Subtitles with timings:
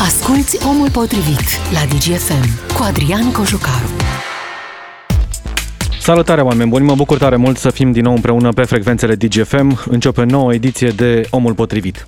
[0.00, 3.88] Asculți Omul Potrivit la DGFM cu Adrian Cojucaru.
[6.00, 6.84] Salutare, oameni buni!
[6.84, 9.80] Mă bucur tare mult să fim din nou împreună pe frecvențele DGFM.
[9.88, 12.06] Începe nouă ediție de Omul Potrivit.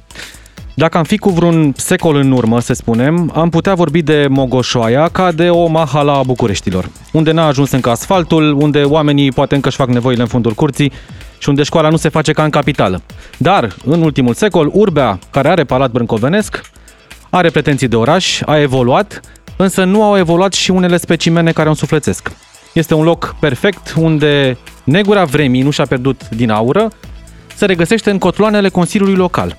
[0.74, 5.08] Dacă am fi cu vreun secol în urmă, să spunem, am putea vorbi de Mogoșoaia
[5.08, 9.68] ca de o mahala a Bucureștilor, unde n-a ajuns încă asfaltul, unde oamenii poate încă
[9.68, 10.92] își fac nevoile în fundul curții
[11.38, 13.02] și unde școala nu se face ca în capitală.
[13.36, 16.60] Dar, în ultimul secol, Urbea, care are palat brâncovenesc,
[17.30, 19.20] are pretenții de oraș, a evoluat,
[19.56, 22.30] însă nu au evoluat și unele specimene care o suflețesc.
[22.72, 26.90] Este un loc perfect unde negura vremii nu și-a pierdut din aură,
[27.54, 29.58] se regăsește în cotloanele Consiliului Local.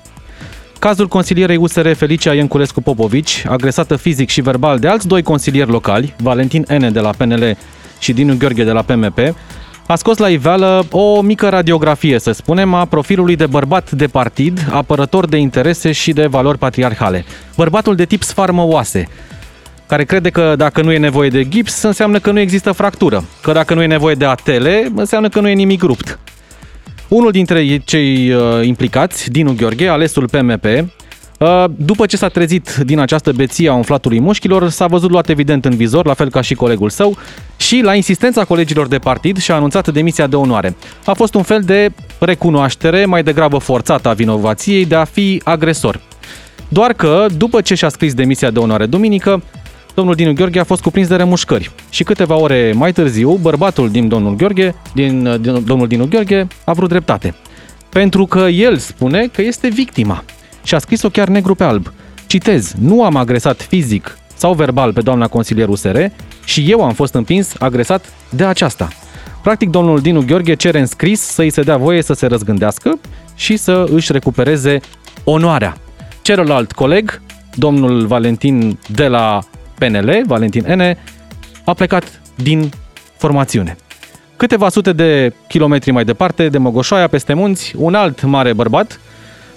[0.78, 6.14] Cazul consilierei USR Felicia Ienculescu Popovici, agresată fizic și verbal de alți doi consilieri locali,
[6.18, 6.92] Valentin N.
[6.92, 7.56] de la PNL
[7.98, 9.18] și Dinu Gheorghe de la PMP,
[9.86, 14.66] a scos la iveală o mică radiografie, să spunem, a profilului de bărbat de partid,
[14.70, 17.24] apărător de interese și de valori patriarhale.
[17.56, 19.08] Bărbatul de tip sfarmă oase,
[19.86, 23.52] care crede că dacă nu e nevoie de gips, înseamnă că nu există fractură, că
[23.52, 26.18] dacă nu e nevoie de atele, înseamnă că nu e nimic rupt.
[27.08, 32.98] Unul dintre cei uh, implicați, Dinu Gheorghe, alesul PMP, uh, după ce s-a trezit din
[32.98, 36.54] această beție a umflatului mușchilor, s-a văzut luat evident în vizor, la fel ca și
[36.54, 37.16] colegul său,
[37.56, 40.76] și la insistența colegilor de partid și-a anunțat demisia de onoare.
[41.04, 46.00] A fost un fel de recunoaștere, mai degrabă forțată a vinovației de a fi agresor.
[46.72, 49.42] Doar că, după ce și-a scris demisia de onoare duminică,
[49.94, 51.70] domnul Dinu Gheorghe a fost cuprins de remușcări.
[51.90, 56.72] Și câteva ore mai târziu, bărbatul din domnul Gheorghe, din, din domnul Dinu Gheorghe, a
[56.72, 57.34] vrut dreptate.
[57.88, 60.24] Pentru că el spune că este victima.
[60.62, 61.92] Și a scris-o chiar negru pe alb.
[62.26, 65.98] Citez, nu am agresat fizic sau verbal pe doamna consilier USR
[66.44, 68.88] și eu am fost împins, agresat de aceasta.
[69.42, 72.98] Practic, domnul Dinu Gheorghe cere în scris să îi se dea voie să se răzgândească
[73.34, 74.80] și să își recupereze
[75.24, 75.81] onoarea.
[76.22, 77.20] Celălalt coleg,
[77.54, 79.38] domnul Valentin de la
[79.78, 80.98] PNL, Valentin N,
[81.64, 82.70] a plecat din
[83.16, 83.76] formațiune.
[84.36, 89.00] Câteva sute de kilometri mai departe, de Mogoșoaia, peste munți, un alt mare bărbat,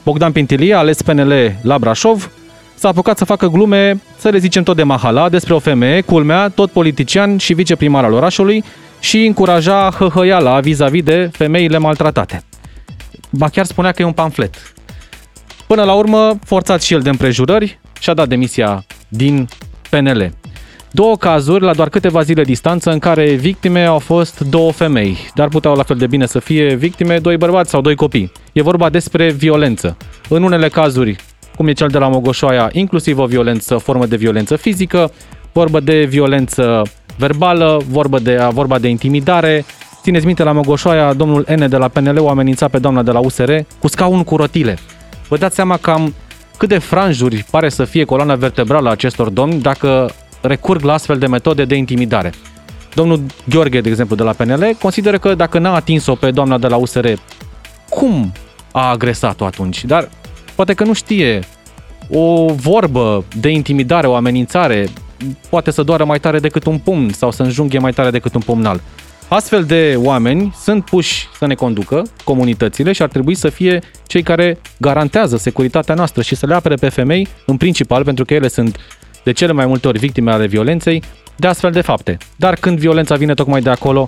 [0.04, 2.32] Bogdan Pintilie, ales PNL la Brașov,
[2.76, 6.50] s-a apucat să facă glume, să le zicem tot de mahala, despre o femeie, culmea,
[6.50, 8.64] tot politician și viceprimar al orașului
[9.00, 12.44] și încuraja hăhăiala vis-a-vis de femeile maltratate.
[13.30, 14.75] Ba chiar spunea că e un pamflet.
[15.68, 19.48] Până la urmă, forțat și el de împrejurări, și-a dat demisia din
[19.90, 20.34] PNL.
[20.92, 25.48] Două cazuri la doar câteva zile distanță în care victime au fost două femei, dar
[25.48, 28.32] puteau la fel de bine să fie victime doi bărbați sau doi copii.
[28.54, 29.98] E vorba despre violență.
[30.30, 31.16] În unele cazuri,
[31.56, 35.12] cum e cel de la Mogoșoaia, inclusiv o violență, formă de violență fizică,
[35.52, 36.82] vorba de violență
[37.18, 39.66] verbală, vorba de, vorba de intimidare.
[40.02, 43.20] Țineți minte, la Mogoșoaia, domnul N de la PNL o amenința pe doamna de la
[43.20, 44.78] USR cu scaun cu rotile.
[45.28, 46.14] Vă dați seama cam
[46.58, 50.10] cât de franjuri pare să fie coloana vertebrală a acestor domni dacă
[50.42, 52.34] recurg la astfel de metode de intimidare.
[52.94, 56.68] Domnul Gheorghe, de exemplu, de la PNL, consideră că dacă n-a atins-o pe doamna de
[56.68, 57.08] la USR,
[57.90, 58.32] cum
[58.72, 59.86] a agresat-o atunci?
[59.86, 60.10] Dar
[60.56, 61.40] poate că nu știe
[62.10, 64.88] o vorbă de intimidare, o amenințare,
[65.50, 68.42] poate să doară mai tare decât un pumn sau să înjunghe mai tare decât un
[68.42, 68.82] pumnal.
[69.28, 74.24] Astfel de oameni sunt puși să ne conducă comunitățile și ar trebui să fie cei
[74.24, 78.48] care garantează securitatea noastră și să le apere pe femei, în principal, pentru că ele
[78.48, 78.78] sunt
[79.24, 81.04] de cele mai multe ori victime ale violenței,
[81.36, 82.18] de astfel de fapte.
[82.36, 84.08] Dar când violența vine tocmai de acolo,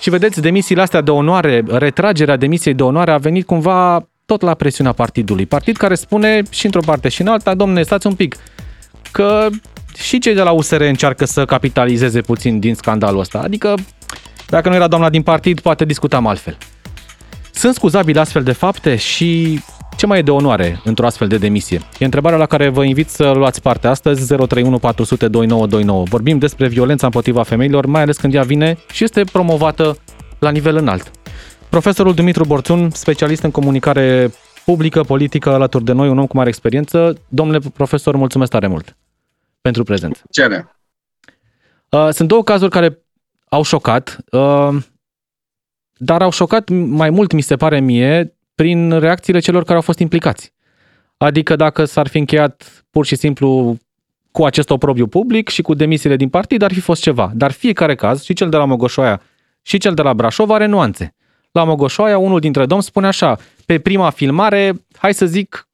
[0.00, 4.54] și vedeți, demisiile astea de onoare, retragerea demisiei de onoare a venit cumva tot la
[4.54, 5.46] presiunea partidului.
[5.46, 8.36] Partid care spune și într-o parte și în alta, domne, stați un pic,
[9.10, 9.46] că
[9.96, 13.38] și cei de la USR încearcă să capitalizeze puțin din scandalul ăsta.
[13.38, 13.74] Adică,
[14.50, 16.56] dacă nu era doamna din partid, poate discutam altfel.
[17.52, 19.60] Sunt scuzabile astfel de fapte și
[19.96, 21.80] ce mai e de onoare într-o astfel de demisie?
[21.98, 26.04] E întrebarea la care vă invit să luați parte astăzi, 031 400 2929.
[26.04, 29.96] Vorbim despre violența împotriva femeilor, mai ales când ea vine și este promovată
[30.38, 31.10] la nivel înalt.
[31.68, 34.32] Profesorul Dumitru Borțun, specialist în comunicare
[34.64, 37.14] publică, politică, alături de noi, un om cu mare experiență.
[37.28, 38.96] Domnule profesor, mulțumesc tare mult
[39.60, 40.22] pentru prezent.
[40.30, 40.76] Cere.
[41.88, 42.98] Uh, sunt două cazuri care
[43.52, 44.76] au șocat, uh,
[45.96, 49.98] dar au șocat mai mult, mi se pare mie, prin reacțiile celor care au fost
[49.98, 50.52] implicați.
[51.16, 53.76] Adică dacă s-ar fi încheiat pur și simplu
[54.30, 57.30] cu acest oprobiu public și cu demisiile din partid, ar fi fost ceva.
[57.34, 59.22] Dar fiecare caz, și cel de la Mogoșoaia
[59.62, 61.14] și cel de la Brașov, are nuanțe.
[61.52, 65.68] La Mogoșoaia, unul dintre domni spune așa, pe prima filmare, hai să zic,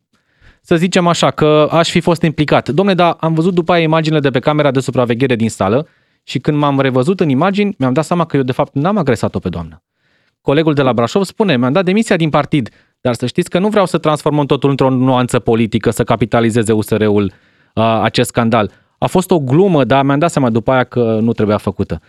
[0.63, 2.69] să zicem așa, că aș fi fost implicat.
[2.69, 5.89] Domne, dar am văzut după aia imaginile de pe camera de supraveghere din sală
[6.29, 9.39] și când m-am revăzut în imagini, mi-am dat seama că eu de fapt n-am agresat-o
[9.39, 9.83] pe doamnă.
[10.41, 12.69] Colegul de la Brașov spune, mi-am dat demisia din partid,
[13.01, 17.33] dar să știți că nu vreau să transformăm totul într-o nuanță politică, să capitalizeze USR-ul
[18.03, 18.71] acest scandal.
[18.99, 22.01] A fost o glumă, dar mi-am dat seama după aia că nu trebuia făcută.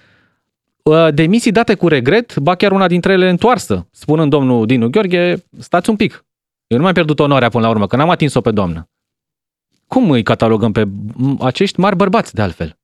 [1.13, 5.89] Demisii date cu regret, ba chiar una dintre ele întoarsă, spunând domnul Dinu Gheorghe, stați
[5.89, 6.25] un pic,
[6.67, 8.89] eu nu mai am pierdut onoarea până la urmă, că n-am atins-o pe doamnă.
[9.87, 10.87] Cum îi catalogăm pe
[11.39, 12.76] acești mari bărbați, de altfel?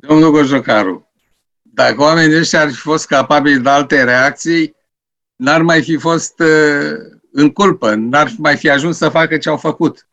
[0.00, 1.12] Domnul Gojocaru,
[1.62, 4.76] dacă oamenii ăștia ar fi fost capabili de alte reacții,
[5.36, 6.92] n-ar mai fi fost uh,
[7.32, 10.08] în culpă, n-ar mai fi ajuns să facă ce au făcut.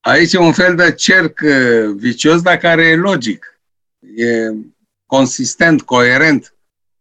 [0.00, 3.60] Aici e un fel de cerc uh, vicios, dar care e logic.
[4.16, 4.50] E
[5.06, 6.54] consistent, coerent.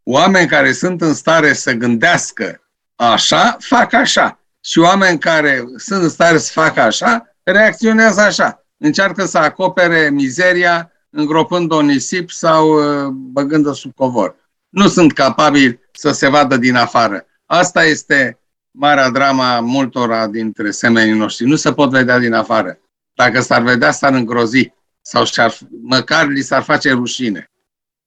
[0.03, 4.39] Oameni care sunt în stare să gândească așa, fac așa.
[4.63, 8.65] Și oameni care sunt în stare să facă așa, reacționează așa.
[8.77, 14.35] Încearcă să acopere mizeria îngropând-o nisip sau uh, băgând-o sub covor.
[14.69, 17.25] Nu sunt capabili să se vadă din afară.
[17.45, 18.39] Asta este
[18.71, 21.45] marea drama multora dintre semenii noștri.
[21.45, 22.79] Nu se pot vedea din afară.
[23.13, 27.51] Dacă s-ar vedea, s-ar îngrozi sau și-ar, măcar li s-ar face rușine.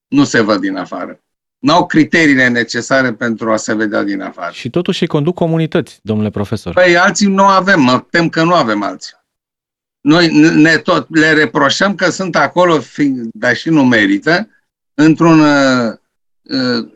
[0.09, 1.19] Nu se văd din afară.
[1.59, 4.53] N-au criteriile necesare pentru a se vedea din afară.
[4.53, 6.75] Și totuși îi conduc comunități, domnule profesor.
[6.75, 9.12] Păi alții nu avem, mă tem că nu avem alții.
[10.05, 12.79] Noi ne tot le reproșăm că sunt acolo,
[13.33, 14.49] dar și nu merită,
[14.95, 15.93] într-un, uh,
[16.43, 16.89] uh,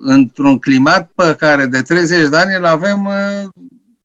[0.00, 3.48] într-un climat pe care de 30 de ani îl avem uh,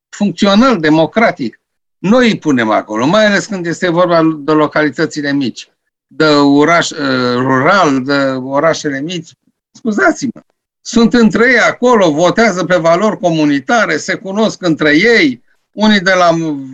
[0.09, 1.61] funcțional, democratic.
[1.97, 5.71] Noi îi punem acolo, mai ales când este vorba de localitățile mici,
[6.07, 6.89] de oraș
[7.35, 9.29] rural, de orașele mici.
[9.71, 10.41] Scuzați-mă,
[10.81, 16.29] sunt între ei acolo, votează pe valori comunitare, se cunosc între ei, unii de la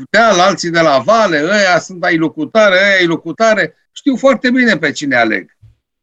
[0.10, 4.78] deal, alții de la vale, ăia sunt ai lucutare, ăia ai lucutare, știu foarte bine
[4.78, 5.58] pe cine aleg.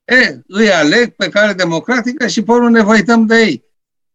[0.05, 3.64] E, îi aleg pe care democratică și pe urmă ne văităm de ei.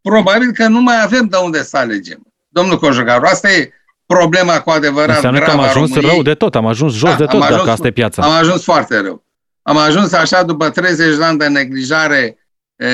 [0.01, 2.21] Probabil că nu mai avem de unde să alegem.
[2.49, 3.71] Domnul Cojocaru, asta e
[4.05, 6.13] problema cu adevărat Înseamnă gravă că am ajuns României.
[6.13, 8.23] rău de tot, am ajuns jos Da, de tot am ajuns- dacă asta e piața.
[8.23, 9.23] Am ajuns foarte rău.
[9.61, 12.37] Am ajuns așa după 30 de ani de neglijare
[12.75, 12.87] e,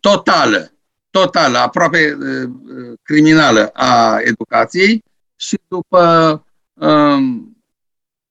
[0.00, 0.72] totală,
[1.10, 2.14] totală, aproape e, e,
[3.02, 5.04] criminală a educației
[5.36, 7.56] și după um,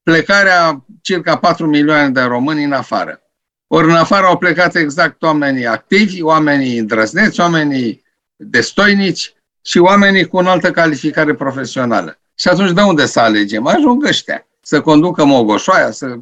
[0.04, 3.20] plecarea circa 4 milioane de români în afară.
[3.68, 8.04] Ori în afară au plecat exact oamenii activi, oamenii îndrăzneți, oamenii
[8.36, 12.20] destoinici și oamenii cu o altă calificare profesională.
[12.36, 13.68] Și atunci de unde să alegem?
[13.68, 16.18] Ajung ăștia să conducă Mogoșoaia, să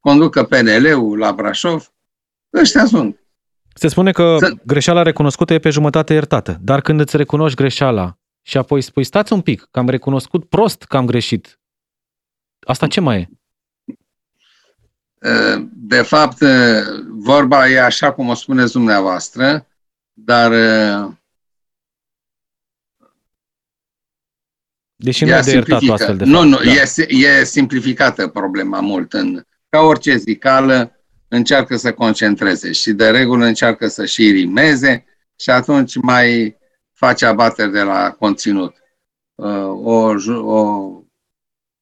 [0.00, 1.92] conducă PNL-ul la Brașov.
[2.60, 3.20] Ăștia sunt.
[3.74, 8.16] Se spune că Să- greșeala recunoscută e pe jumătate iertată, dar când îți recunoști greșeala
[8.42, 11.60] și apoi spui, stați un pic, că am recunoscut prost că am greșit,
[12.60, 13.28] asta ce mai e?
[15.72, 16.38] De fapt,
[17.08, 19.66] vorba e așa cum o spuneți dumneavoastră,
[20.12, 20.52] dar
[24.96, 25.92] Deși nu ea e de iertat simplifică.
[25.92, 26.48] astfel de Nu, fapt.
[26.48, 26.70] nu, Da.
[26.72, 29.12] e, e simplificată problema mult.
[29.12, 30.96] În, ca orice zicală,
[31.28, 35.04] încearcă să concentreze și de regulă încearcă să și rimeze
[35.38, 36.56] și atunci mai
[37.06, 38.76] face abateri de la conținut.
[39.34, 40.90] Uh, O, ju- o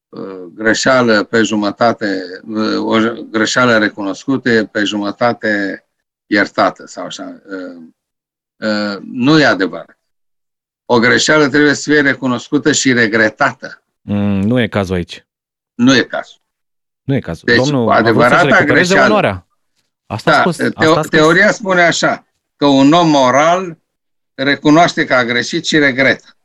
[0.08, 5.84] uh, greșeală pe jumătate, uh, o greșeală recunoscută pe jumătate
[6.26, 7.40] iertată sau așa.
[7.50, 7.82] Uh,
[8.68, 9.98] uh, Nu e adevărat.
[10.84, 13.82] O greșeală trebuie să fie recunoscută și regretată.
[14.00, 15.26] Mm, nu e cazul aici.
[15.74, 16.40] Nu e cazul.
[17.02, 17.42] Nu e cazul.
[17.46, 19.08] Deci, Domnul cu a vrut adevărata să-și recupereze greșeală.
[19.12, 19.46] onoarea.
[20.06, 20.56] Asta a Da, spus.
[20.56, 21.08] teo- asta a spus.
[21.08, 23.78] teoria spune așa, că un om moral
[24.42, 26.36] recunoaște că a greșit și regretă.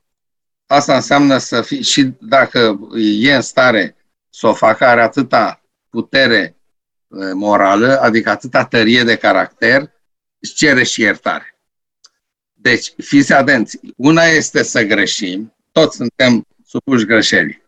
[0.66, 3.96] Asta înseamnă să fii, și dacă e în stare
[4.30, 9.92] să o facă, are atâta putere eh, morală, adică atâta tărie de caracter,
[10.40, 11.60] își cere și iertare.
[12.54, 13.80] Deci, fiți atenți.
[13.96, 17.64] Una este să greșim, toți suntem supuși greșelii.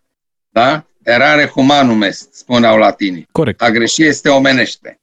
[0.50, 0.86] Da?
[1.04, 3.28] Erare humanum est, spuneau latinii.
[3.32, 3.62] Corect.
[3.62, 5.00] A greși este omenește.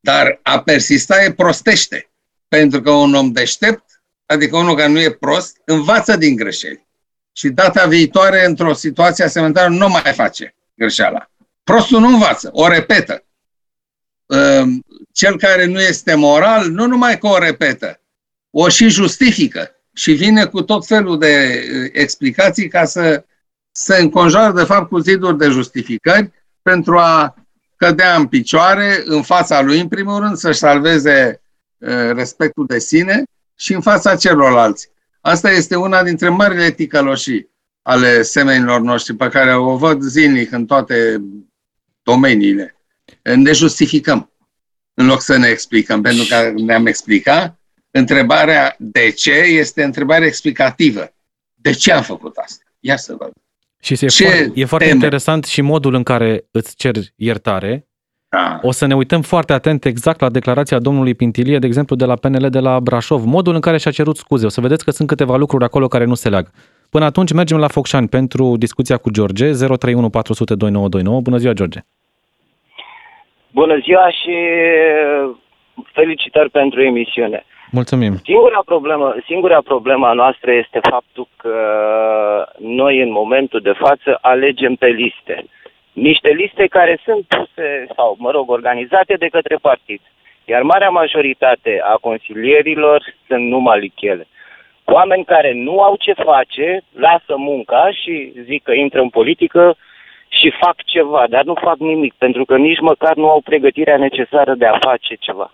[0.00, 2.10] Dar a persista e prostește.
[2.48, 3.91] Pentru că un om deștept,
[4.32, 6.86] adică unul care nu e prost, învață din greșeli.
[7.32, 11.30] Și data viitoare, într-o situație asemănătoare, nu mai face greșeala.
[11.64, 13.24] Prostul nu învață, o repetă.
[14.26, 18.00] Ehm, Cel care nu este moral, nu numai că o repetă,
[18.50, 23.24] o și justifică și vine cu tot felul de eh, explicații ca să
[23.72, 26.30] se înconjoară, de fapt, cu ziduri de justificări
[26.62, 27.34] pentru a
[27.76, 31.42] cădea în picioare în fața lui, în primul rând, să-și salveze
[31.78, 33.22] uh, respectul de sine
[33.56, 34.90] și în fața celorlalți.
[35.20, 37.50] Asta este una dintre marile ticăloșii
[37.82, 41.22] ale semenilor noștri, pe care o văd zilnic în toate
[42.02, 42.76] domeniile.
[43.22, 44.32] Ne justificăm
[44.94, 51.14] în loc să ne explicăm, pentru că ne-am explicat, întrebarea de ce este întrebarea explicativă.
[51.54, 52.64] De ce am făcut asta?
[52.80, 53.32] Ia să văd.
[53.80, 54.98] Și e, Ce foarte, e foarte teme?
[54.98, 57.88] interesant și modul în care îți cer iertare.
[58.36, 58.58] Da.
[58.62, 62.14] O să ne uităm foarte atent exact la declarația domnului Pintilie, de exemplu, de la
[62.14, 64.46] PNL de la Brașov, modul în care și-a cerut scuze.
[64.46, 66.50] O să vedeți că sunt câteva lucruri acolo care nu se leagă.
[66.90, 71.20] Până atunci mergem la Focșani pentru discuția cu George, 031 400 2929.
[71.20, 71.80] Bună ziua, George!
[73.50, 74.36] Bună ziua și
[75.92, 77.44] felicitări pentru emisiune.
[77.70, 78.14] Mulțumim!
[78.24, 81.56] Singura problemă, singura problema noastră este faptul că
[82.58, 85.44] noi în momentul de față alegem pe liste.
[85.92, 90.00] Niște liste care sunt puse, sau mă rog, organizate de către partid.
[90.44, 94.26] Iar marea majoritate a consilierilor sunt numai lichele.
[94.84, 99.76] Oameni care nu au ce face, lasă munca și zic că intră în politică
[100.28, 104.54] și fac ceva, dar nu fac nimic, pentru că nici măcar nu au pregătirea necesară
[104.54, 105.50] de a face ceva.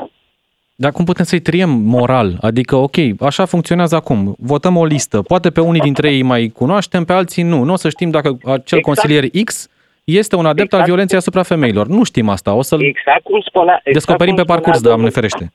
[0.74, 2.38] Dar cum putem să-i triem moral?
[2.40, 4.34] Adică, ok, așa funcționează acum.
[4.38, 5.22] Votăm o listă.
[5.22, 7.62] Poate pe unii dintre ei mai cunoaștem, pe alții nu.
[7.62, 8.82] Nu o să știm dacă acel Exact.
[8.82, 9.68] consilier X
[10.16, 10.86] este un adept al Exact.
[10.86, 11.86] violenței asupra femeilor.
[11.86, 12.54] Nu știm asta.
[12.54, 13.74] O să-l Exact cum spunea...
[13.74, 15.54] Exact descoperim cum pe parcurs, spunea Doamne domnul- ferește.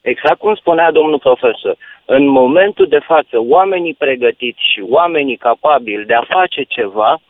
[0.00, 6.14] Exact cum spunea domnul profesor, în momentul de față, oamenii pregătiți și oamenii capabili de
[6.14, 7.20] a face ceva,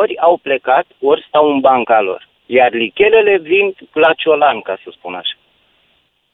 [0.00, 2.28] ori au plecat, ori stau în banca lor.
[2.46, 5.36] Iar lichelele vin la ciolan, ca să spun așa.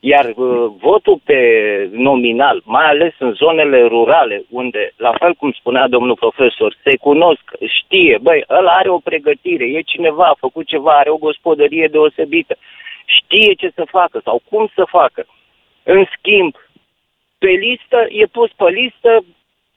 [0.02, 1.40] Iar uh, votul pe
[1.92, 7.42] nominal, mai ales în zonele rurale, unde, la fel cum spunea domnul profesor, se cunosc,
[7.78, 12.57] știe, băi, ăla are o pregătire, e cineva, a făcut ceva, are o gospodărie deosebită,
[13.04, 15.26] știe ce să facă sau cum să facă.
[15.83, 16.54] În schimb,
[17.38, 19.25] pe listă, e pus pe listă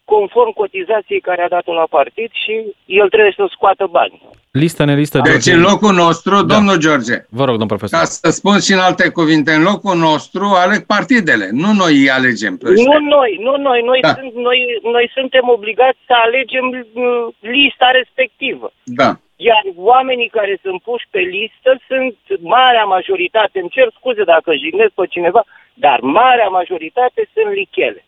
[0.06, 2.54] conform cotizației care a dat-o la partid și
[2.86, 4.22] el trebuie să scoată bani.
[4.52, 5.54] Listă, nelistă, Deci George.
[5.54, 6.54] în locul nostru, Da.
[6.56, 8.00] domnul George, Vă rog, domn profesor.
[8.00, 12.10] ca să spun și în alte cuvinte, în locul nostru aleg partidele, nu noi îi
[12.18, 13.00] alegem pe Nu ăștia.
[13.16, 14.14] noi, nu noi, noi, Da.
[14.18, 14.60] sunt, noi,
[14.96, 18.68] noi suntem obligați să alegem uh, lista respectivă.
[18.84, 19.10] Da.
[19.36, 22.16] Iar oamenii care sunt puși pe listă sunt
[22.56, 25.42] marea majoritate, îmi cer scuze dacă jignesc pe cineva,
[25.74, 28.06] dar marea majoritate sunt lichele.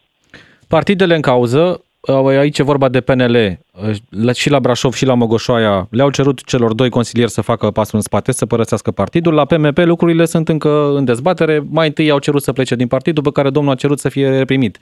[0.68, 5.06] Partidele în cauză, uh, aici e vorba de PNL, uh, la- și la Brașov și
[5.06, 9.34] la Mogoșoaia, le-au cerut celor doi consilieri să facă pasul în spate, să părăsească partidul.
[9.34, 11.64] La PMP lucrurile sunt încă în dezbatere.
[11.70, 14.30] Mai întâi au cerut să plece din partid, după care domnul a cerut să fie
[14.38, 14.78] reprimit,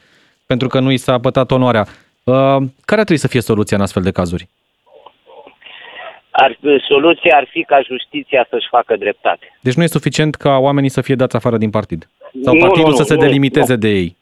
[0.46, 1.86] pentru că nu i s-a pătat onoarea.
[2.24, 2.34] Uh,
[2.86, 4.48] Care ar trebui să fie soluția în astfel de cazuri?
[6.32, 9.58] Ar, soluția ar fi ca justiția să-și facă dreptate.
[9.62, 12.10] Deci nu e suficient ca oamenii să fie dați afară din partid.
[12.44, 13.80] Sau Nu, partidul nu, să se nu, delimiteze nu.
[13.80, 14.16] de ei.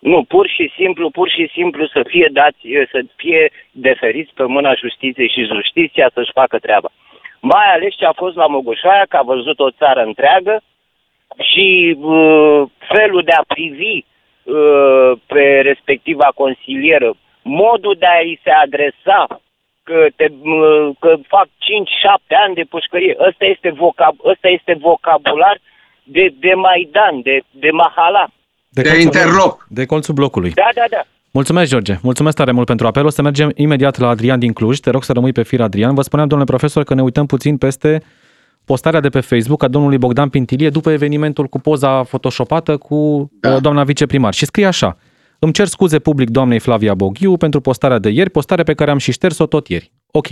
[0.00, 2.58] Nu, pur și simplu, pur și simplu să fie dați,
[2.90, 6.90] să fie deferiți pe mâna justiției și justiția să-și facă treaba.
[7.40, 10.62] Mai ales ce a fost la Mogoșoaia, că a văzut o țară întreagă
[11.38, 14.04] și uh, felul de a privi
[14.42, 19.40] uh, pe respectiva consilieră, modul de a-i se adresa,
[19.82, 21.50] că, te, uh, că fac 5-7
[22.28, 25.58] ani de pușcărie, ăsta este, vocab, ăsta este vocabular
[26.02, 28.28] de, de Maidan, de, de Mahala.
[28.72, 29.66] De colțul- interlop.
[29.68, 30.50] De colțul blocului.
[30.52, 31.06] Da, da, da.
[31.30, 31.98] Mulțumesc, George.
[32.02, 33.04] Mulțumesc tare mult pentru apel.
[33.06, 34.78] O să mergem imediat la Adrian din Cluj.
[34.78, 35.94] Te rog să rămâi pe fir, Adrian.
[35.94, 38.02] Vă spuneam, domnule profesor, că ne uităm puțin peste
[38.64, 43.50] postarea de pe Facebook a domnului Bogdan Pintilie după evenimentul cu poza photoshopată cu Da.
[43.50, 43.58] da.
[43.60, 44.34] doamna viceprimar.
[44.34, 44.96] Și scrie așa.
[45.38, 48.98] Îmi cer scuze public doamnei Flavia Boghiu pentru postarea de ieri, postare pe care am
[48.98, 49.92] și șters-o tot ieri.
[50.10, 50.26] Ok.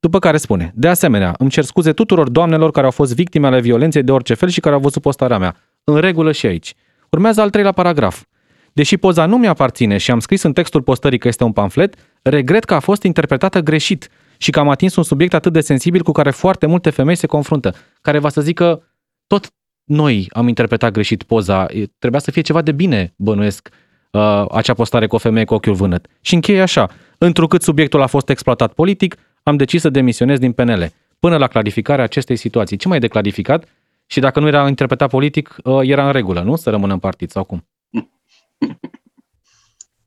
[0.00, 3.60] După care spune, de asemenea, îmi cer scuze tuturor doamnelor care au fost victime ale
[3.60, 5.56] violenței de orice fel și care au văzut postarea mea.
[5.84, 6.74] În regulă și aici.
[7.10, 8.24] Urmează al treilea paragraf.
[8.72, 12.64] Deși poza nu mi-aparține și am scris în textul postării că este un pamflet, regret
[12.64, 16.12] că a fost interpretată greșit și că am atins un subiect atât de sensibil cu
[16.12, 18.82] care foarte multe femei se confruntă, care va să zică
[19.26, 19.50] tot
[19.84, 23.68] noi am interpretat greșit poza, e- trebuia să fie ceva de bine, bănuiesc,
[24.10, 26.06] uh, acea postare cu o femeie cu ochiul vânăt.
[26.20, 30.92] Și încheie așa, întrucât subiectul a fost exploatat politic, am decis să demisionez din PNL,
[31.18, 32.76] până la clarificarea acestei situații.
[32.76, 33.64] Ce mai e de clarificat?
[34.06, 36.56] Și dacă nu era interpretat politic, uh, era în regulă, nu?
[36.56, 37.66] Să rămână în partid sau cum?
[37.90, 38.00] Uh,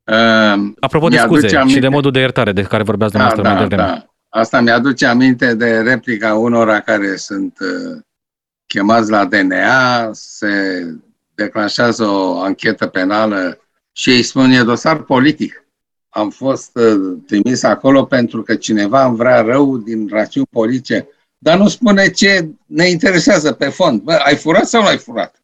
[0.80, 1.74] Apropo de Mi-aduce scuze aminte.
[1.74, 3.98] și de modul de iertare de care vorbeați da, dumneavoastră da, mai devreme.
[3.98, 4.40] da.
[4.40, 8.02] Asta mi-aduce aminte de replica unora care sunt uh,
[8.66, 10.84] chemați la DNA, se
[11.36, 13.60] declanșează o anchetă penală
[13.92, 15.64] și ei spun e dosar politic.
[16.10, 21.08] Am fost uh, trimis acolo pentru că cineva îmi vrea rău din rațiuni politice,
[21.42, 24.02] dar nu spune ce ne interesează pe fond.
[24.02, 25.42] Bă, ai furat sau nu ai furat?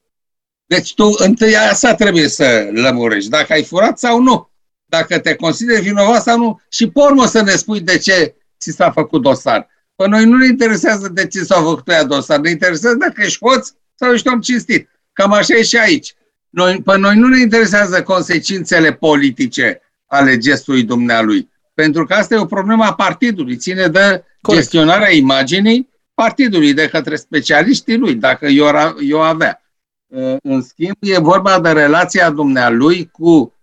[0.65, 4.49] Deci tu întâi asta trebuie să lămurești, dacă ai furat sau nu.
[4.85, 8.71] Dacă te consideri vinovat sau nu și pe urmă să ne spui de ce ți
[8.71, 9.67] s-a făcut dosar.
[9.95, 13.45] Pe noi nu ne interesează de ce s-a făcut ea dosar, ne interesează dacă ești
[13.45, 14.89] hoț sau ești om cinstit.
[15.13, 16.15] Cam așa e și aici.
[16.49, 21.49] Noi, pe noi nu ne interesează consecințele politice ale gestului dumnealui.
[21.75, 24.61] Pentru că asta e o problemă a partidului, ține de Corect.
[24.61, 28.67] gestionarea imaginii partidului de către specialiștii lui, dacă eu,
[29.01, 29.61] eu avea.
[30.07, 33.53] Uh, în schimb, e vorba de relația dumnealui cu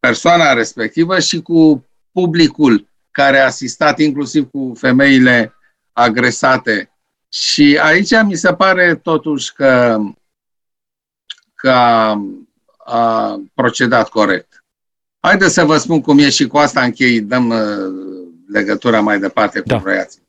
[0.00, 5.54] persoana respectivă și cu publicul care a asistat, inclusiv cu femeile
[5.92, 6.90] agresate.
[7.28, 9.98] Și aici mi se pare totuși că,
[11.54, 12.22] că a,
[12.84, 14.51] a procedat corect.
[15.24, 17.58] Haideți să vă spun cum e și cu asta închei, dăm uh,
[18.48, 19.80] legătura mai departe cu da.
[19.84, 20.22] roiații.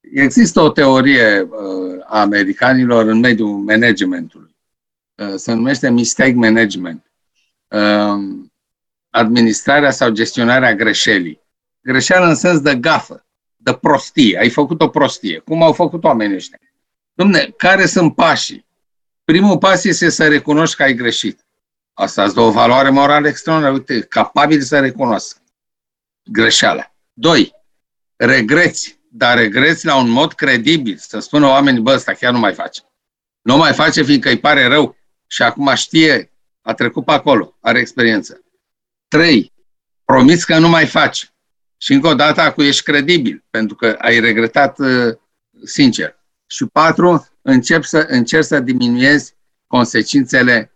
[0.00, 4.56] Există o teorie uh, a americanilor în mediul managementului.
[5.14, 7.12] Uh, se numește mistake management.
[7.68, 8.46] Uh,
[9.10, 11.40] administrarea sau gestionarea greșelii.
[11.80, 14.38] Greșeală în sens de gafă, de prostie.
[14.38, 15.38] Ai făcut o prostie.
[15.38, 16.58] Cum au făcut oamenii ăștia?
[17.14, 18.66] Domne, care sunt pașii?
[19.24, 21.43] Primul pas este să recunoști că ai greșit.
[21.94, 23.76] Asta îți dă o valoare morală extraordinară.
[23.76, 25.36] Uite, capabil să recunosc
[26.24, 26.94] greșeala.
[27.12, 27.52] Doi,
[28.16, 32.54] regreți dar regreți la un mod credibil, să spună oamenii, bă, ăsta chiar nu mai
[32.54, 32.80] face.
[33.42, 34.96] Nu mai face fiindcă îi pare rău
[35.26, 36.32] și acum știe,
[36.62, 38.40] a trecut pe acolo, are experiență.
[39.08, 39.52] Trei,
[40.04, 41.32] promiți că nu mai faci.
[41.76, 45.16] Și încă o dată acum ești credibil, pentru că ai regretat uh,
[45.64, 46.18] sincer.
[46.46, 49.34] Și patru, încep să, încerci să diminuezi
[49.66, 50.73] consecințele uh,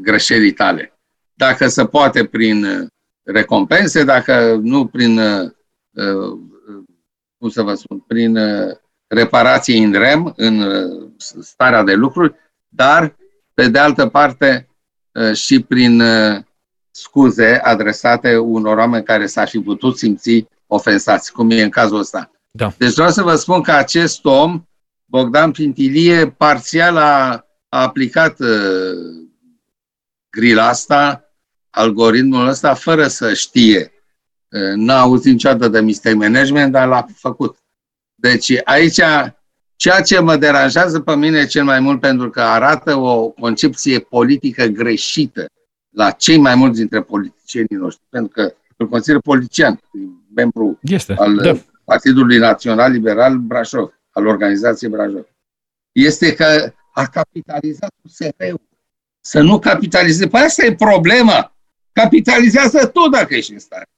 [0.00, 0.98] greșelii tale.
[1.34, 2.86] Dacă se poate prin uh,
[3.22, 5.50] recompense, dacă nu prin uh,
[7.44, 11.10] cum să vă spun, prin uh, reparație în rem, în uh,
[11.40, 12.34] starea de lucruri,
[12.68, 13.16] dar,
[13.54, 14.68] pe de altă parte,
[15.12, 16.02] uh, și prin
[16.90, 22.30] scuze adresate unor oameni care s-ar fi putut simți ofensați, cum e în cazul ăsta.
[22.50, 22.72] Da.
[22.78, 24.64] Deci vreau să vă spun că acest om,
[25.04, 28.48] Bogdan Pintilie, parțial a, a aplicat uh,
[30.34, 31.24] grila asta,
[31.70, 33.94] algoritmul ăsta, fără să știe
[34.74, 37.56] N-a auzit niciodată de mistake management, dar l-a făcut.
[38.14, 39.00] Deci aici
[39.76, 44.64] ceea ce mă deranjează pe mine cel mai mult pentru că arată o concepție politică
[44.64, 45.46] greșită
[45.90, 49.80] la cei mai mulți dintre politicienii noștri, pentru că îl consider politician,
[50.34, 51.56] membru este, al da.
[51.84, 55.26] Partidului Național Liberal Brașov, al organizației Brașov.
[55.92, 58.60] Este că a capitalizat USR-ul.
[59.26, 60.26] Să nu capitalizeze.
[60.26, 61.56] Păi asta e problema.
[61.92, 63.88] Capitalizează tot dacă ești în stare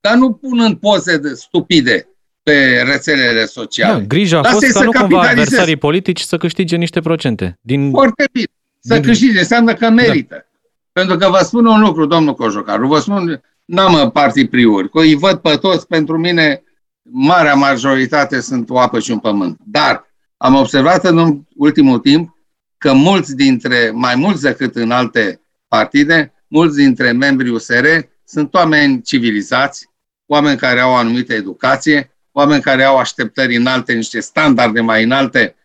[0.00, 2.08] dar nu punând poze de stupide
[2.42, 3.98] pe rețelele sociale.
[3.98, 7.58] Da, grija a fost ca nu cumva adversarii politici să câștige niște procente.
[7.60, 7.90] Din...
[7.90, 8.46] Foarte bine.
[8.80, 9.02] Să din...
[9.02, 10.34] câștige, înseamnă că merită.
[10.34, 10.44] Da.
[10.92, 15.14] Pentru că vă spun un lucru, domnul Cojocaru, vă spun, n-am partii priori, că îi
[15.14, 16.62] văd pe toți, pentru mine,
[17.02, 19.58] marea majoritate sunt o apă și un pământ.
[19.64, 20.04] Dar
[20.36, 22.36] am observat în ultimul timp
[22.80, 27.86] că mulți dintre, mai mulți decât în alte partide, mulți dintre membrii USR
[28.24, 29.90] sunt oameni civilizați,
[30.26, 35.56] oameni care au o anumită educație, oameni care au așteptări înalte, niște standarde mai înalte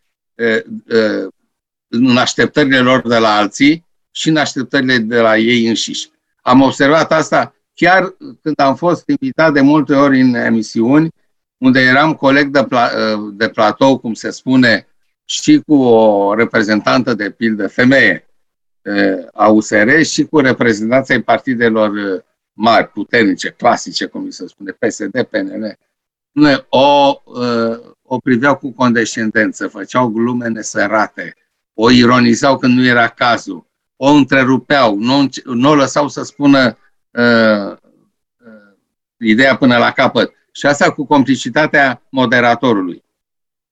[1.88, 6.10] în așteptările lor de la alții și în așteptările de la ei înșiși.
[6.42, 11.10] Am observat asta chiar când am fost invitat de multe ori în emisiuni,
[11.58, 12.94] unde eram coleg de, pla-
[13.34, 14.88] de platou, cum se spune,
[15.26, 18.28] și cu o reprezentantă de pildă femeie
[19.34, 21.92] a USR și cu reprezentanța partidelor
[22.54, 25.78] mari, puternice, clasice, cum se spune, PSD, PNL,
[26.70, 31.36] o, uh, o priveau cu condescendență, făceau glume nesărate,
[31.74, 36.78] o ironizau când nu era cazul, o întrerupeau, nu, nu o lăsau să spună
[37.12, 38.76] uh, uh,
[39.20, 40.34] ideea până la capăt.
[40.52, 43.04] Și asta cu complicitatea moderatorului.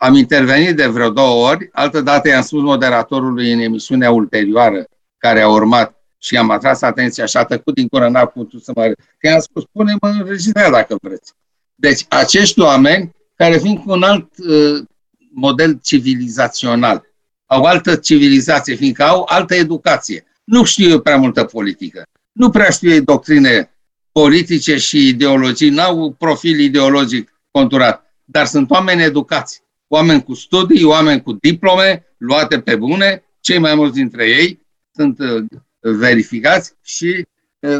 [0.04, 4.86] Am intervenit de vreo două ori, altă dată i-am spus moderatorului în emisiunea ulterioară
[5.18, 8.72] care a urmat și am atras atenția și a tăcut din cură, n-a putut să
[8.76, 8.92] mă...
[9.18, 11.34] Că i-am spus, pune-mă în registrare dacă vreți.
[11.76, 14.86] Deci acești oameni, care vin cu un alt uh,
[15.34, 17.04] model civilizațional,
[17.46, 20.26] au altă civilizație, fiindcă au altă educație.
[20.44, 22.04] Nu știu eu prea multă politică.
[22.32, 23.74] Nu prea știu ei doctrine
[24.12, 29.64] politice și ideologii, n-au profil ideologic conturat, dar sunt oameni educați,
[29.94, 35.20] oameni cu studii, oameni cu diplome luate pe bune, cei mai mulți dintre ei sunt
[35.20, 35.44] uh,
[35.80, 37.26] verificați și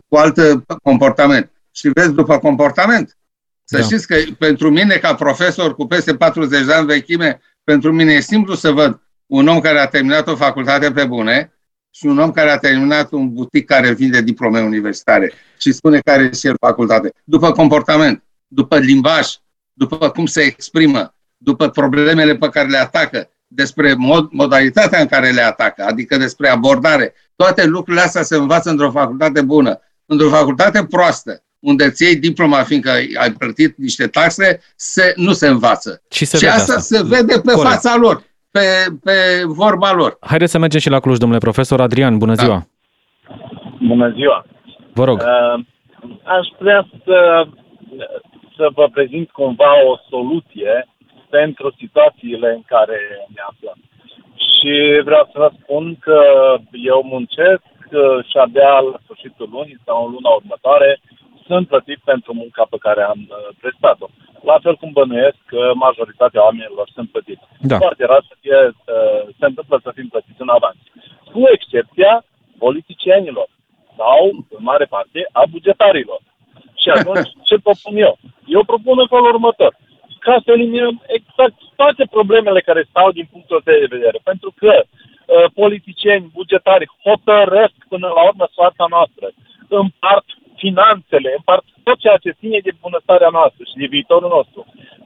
[0.08, 0.40] cu alt
[0.84, 1.52] comportament.
[1.72, 3.18] Și vezi după comportament.
[3.64, 3.84] Să da.
[3.84, 8.20] știți că pentru mine, ca profesor cu peste 40 de ani vechime, pentru mine e
[8.20, 11.54] simplu să văd un om care a terminat o facultate pe bune
[11.92, 16.24] și un om care a terminat un butic care vinde diplome universitare și spune care
[16.24, 17.14] e și el facultate.
[17.24, 19.28] După comportament, după limbaj,
[19.74, 25.30] după cum se exprimă, după problemele pe care le atacă, despre mod, modalitatea în care
[25.30, 27.14] le atacă, adică despre abordare.
[27.36, 29.80] Toate lucrurile astea se învață într-o facultate bună.
[30.06, 35.48] Într-o facultate proastă, unde îți iei diploma fiindcă ai plătit niște taxe, se, nu se
[35.48, 36.02] învață.
[36.12, 37.74] Și, se și vede asta, asta se vede pe Corect.
[37.74, 38.60] fața lor, pe,
[39.04, 39.14] pe
[39.46, 40.18] vorba lor.
[40.20, 41.82] Haideți să mergem și la Cluj, domnule profesor.
[41.82, 42.44] Adrian, bună Da.
[42.44, 42.68] ziua!
[43.88, 44.46] Bună ziua!
[44.94, 45.18] Vă rog.
[45.20, 45.66] Uh,
[46.24, 47.48] aș vrea să,
[48.58, 50.88] să vă prezint cumva o soluție
[51.38, 53.00] pentru situațiile în care
[53.36, 53.80] ne aflăm.
[54.48, 54.74] Și
[55.08, 56.20] vreau să vă spun că
[56.94, 60.90] eu muncesc uh, și abia la sfârșitul lunii sau în luna următoare
[61.48, 64.08] sunt plătit pentru munca pe care am uh, prestat-o.
[64.50, 67.46] La fel cum bănuiesc că majoritatea oamenilor sunt plătiți.
[67.72, 67.78] Da.
[67.84, 70.80] Foarte rar să fie, uh, se întâmplă să fim plătiți în avans.
[71.34, 72.14] Cu excepția
[72.66, 73.48] politicienilor
[73.98, 74.22] sau,
[74.56, 76.20] în mare parte, a bugetarilor.
[76.82, 78.14] Și atunci, ce propun eu?
[78.56, 79.74] Eu propun în felul următor.
[80.26, 84.20] Ca să eliminăm exact toate problemele care stau din punctul ăsta de vedere.
[84.24, 89.28] Pentru că uh, politicieni, bugetari hotărăsc până la urmă soarta noastră.
[89.68, 94.60] Împart finanțele, împart tot ceea ce ține de bunăstarea noastră și de viitorul nostru.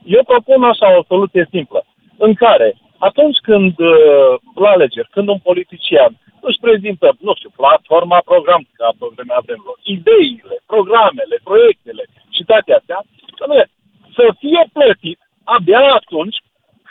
[0.04, 1.80] Eu propun așa o soluție simplă,
[2.26, 8.20] în care atunci când uh, la alegeri, când un politician își prezintă, nu știu, platforma
[8.30, 12.04] program, ca pe vremea vremurilor, ideile, programele, proiectele
[12.34, 13.17] și toate astea, dom'le,
[14.18, 16.38] să fie plătit abia atunci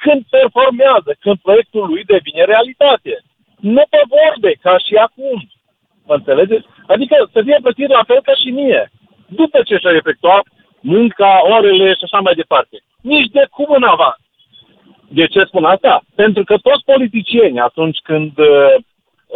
[0.01, 3.13] când performează, când proiectul lui devine realitate.
[3.73, 5.37] Nu pe vorbe, ca și acum.
[6.07, 6.65] Mă înțelegeți?
[6.93, 8.91] Adică să fie plătit la fel ca și mie.
[9.27, 10.45] După ce și-a efectuat
[10.79, 12.77] munca, orele și așa mai departe.
[13.01, 14.19] Nici de cum în avans.
[15.09, 16.01] De ce spun asta?
[16.15, 18.73] Pentru că toți politicienii, atunci când uh,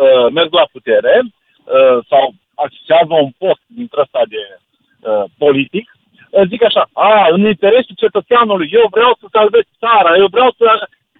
[0.03, 6.00] uh, merg la putere uh, sau accesează un post dintre ăsta de uh, politic, uh,
[6.51, 10.65] zic așa, a, în interesul cetățeanului, eu vreau să salvez țara, eu vreau să...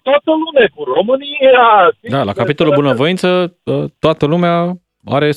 [0.02, 1.64] Toată lumea cu România...
[2.00, 4.72] Da, la capitolul bunăvoință, uh, toată lumea
[5.04, 5.34] are 100%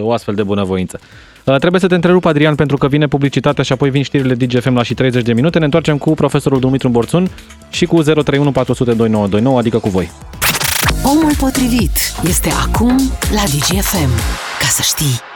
[0.00, 1.00] o astfel de bunăvoință.
[1.44, 4.74] Uh, Trebuie să te întrerup, Adrian, pentru că vine publicitatea și apoi vin știrile DGFM
[4.74, 5.58] la și 30 de minute.
[5.58, 7.28] Ne întoarcem cu profesorul Dumitru Borțun
[7.70, 10.10] și cu 031 400 2929, adică cu voi.
[11.04, 12.96] Omul potrivit este acum
[13.30, 14.12] la DGFM.
[14.60, 15.33] Ca să știi.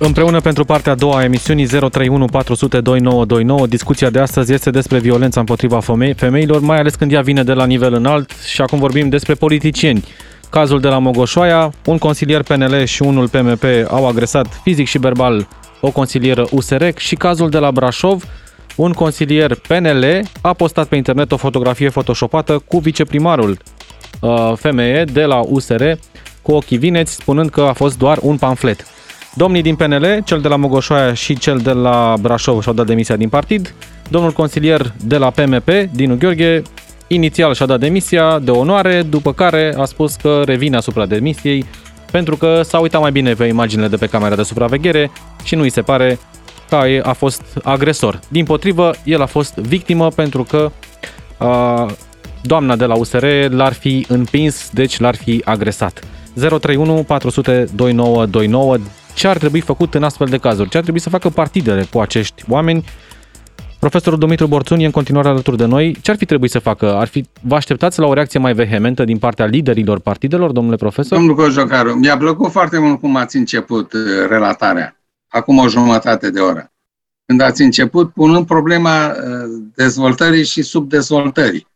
[0.00, 4.98] Împreună pentru partea a doua a emisiunii 031 400 2929, discuția de astăzi este despre
[4.98, 8.78] violența împotriva femei- femeilor, mai ales când ea vine de la nivel înalt și acum
[8.78, 10.04] vorbim despre politicieni.
[10.50, 15.48] Cazul de la Mogoșoaia, un consilier PNL și unul PMP au agresat fizic și verbal
[15.80, 18.24] o consilieră USR și cazul de la Brașov,
[18.76, 23.58] un consilier PNL a postat pe internet o fotografie photoshopată cu viceprimarul
[24.20, 25.82] uh, femeie de la USR
[26.42, 28.86] cu ochii vineți, spunând că a fost doar un pamflet.
[29.38, 33.16] Domnii din PNL, cel de la Mogoșoaia și cel de la Brașov și-au dat demisia
[33.16, 33.74] din partid.
[34.08, 36.62] Domnul consilier de la PMP, Dinu Gheorghe,
[37.06, 41.64] inițial și-a dat demisia de onoare, după care a spus că revine asupra demisiei
[42.10, 45.10] pentru că s-a uitat mai bine pe imaginile de pe camera de supraveghere
[45.44, 46.18] și nu îi se pare
[46.68, 48.20] că a fost agresor.
[48.28, 50.70] Din potrivă, el a fost victimă pentru că
[51.36, 51.86] a,
[52.42, 56.02] doamna de la USR l-ar fi împins, deci l-ar fi agresat.
[56.34, 58.76] 031 400 2929
[59.18, 60.68] ce ar trebui făcut în astfel de cazuri?
[60.68, 62.84] Ce ar trebui să facă partidele cu acești oameni?
[63.78, 65.96] Profesorul Dumitru Borțun e în continuare alături de noi.
[66.02, 66.94] Ce ar fi trebuit să facă?
[66.94, 71.18] Ar fi, vă așteptați la o reacție mai vehementă din partea liderilor partidelor, domnule profesor?
[71.18, 74.96] Domnul Cojocaru, mi-a plăcut foarte mult cum ați început uh, relatarea,
[75.28, 76.72] acum o jumătate de oră.
[77.26, 79.14] Când ați început punând problema uh,
[79.74, 81.66] dezvoltării și subdezvoltării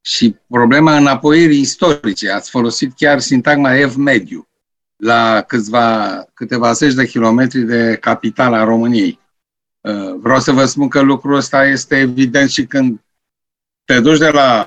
[0.00, 2.30] și problema înapoirii istorice.
[2.30, 4.48] Ați folosit chiar sintagma ev mediu
[4.96, 9.20] la câțiva, câteva zeci de kilometri de capitala României.
[9.80, 13.00] Uh, Vreau să vă spun că lucrul ăsta este evident și când
[13.84, 14.66] te duci de la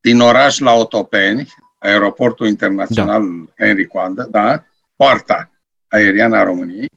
[0.00, 3.64] din oraș la Otopeni, aeroportul internațional da.
[3.64, 4.64] Henry Coandă, da,
[4.96, 5.50] poarta
[5.88, 6.90] aeriană a României,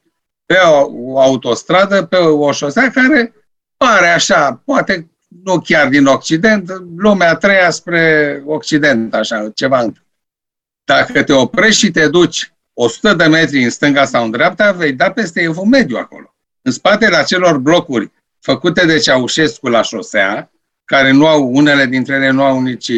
[0.46, 3.34] pe o, o autostradă, pe o șosea care
[3.76, 5.10] pare așa, poate
[5.44, 9.92] nu chiar din Occident, lumea a treia spre Occident, așa, ceva.
[10.84, 14.92] Dacă te oprești și te duci 100 de metri în stânga sau în dreapta, vei
[14.92, 16.34] da peste Evul Mediu acolo.
[16.62, 20.50] În spatele acelor blocuri făcute de Ceaușescu la șosea,
[20.84, 22.92] care nu au, unele dintre ele nu au nici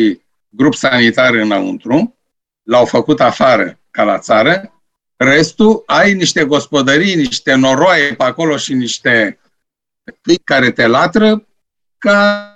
[0.49, 2.16] grup sanitar înăuntru,
[2.62, 4.73] l-au făcut afară ca la țară,
[5.16, 9.38] restul ai niște gospodării, niște noroaie pe acolo și niște
[10.44, 11.47] care te latră
[11.99, 12.49] ca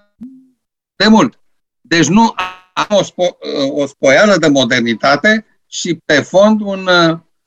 [0.96, 1.38] de mult.
[1.80, 2.34] Deci nu
[2.78, 3.38] am o, spo-
[3.70, 6.88] o spoială de modernitate și pe fond un,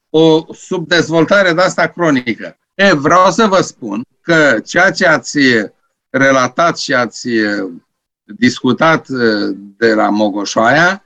[0.09, 2.57] o subdezvoltare de asta cronică.
[2.73, 5.39] E, vreau să vă spun că ceea ce ați
[6.09, 7.27] relatat și ați
[8.23, 9.07] discutat
[9.77, 11.05] de la Mogoșoaia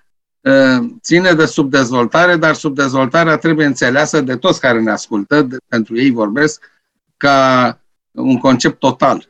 [1.01, 6.11] ține de subdezvoltare, dar subdezvoltarea trebuie înțeleasă de toți care ne ascultă, de, pentru ei
[6.11, 6.71] vorbesc,
[7.17, 7.79] ca
[8.11, 9.29] un concept total.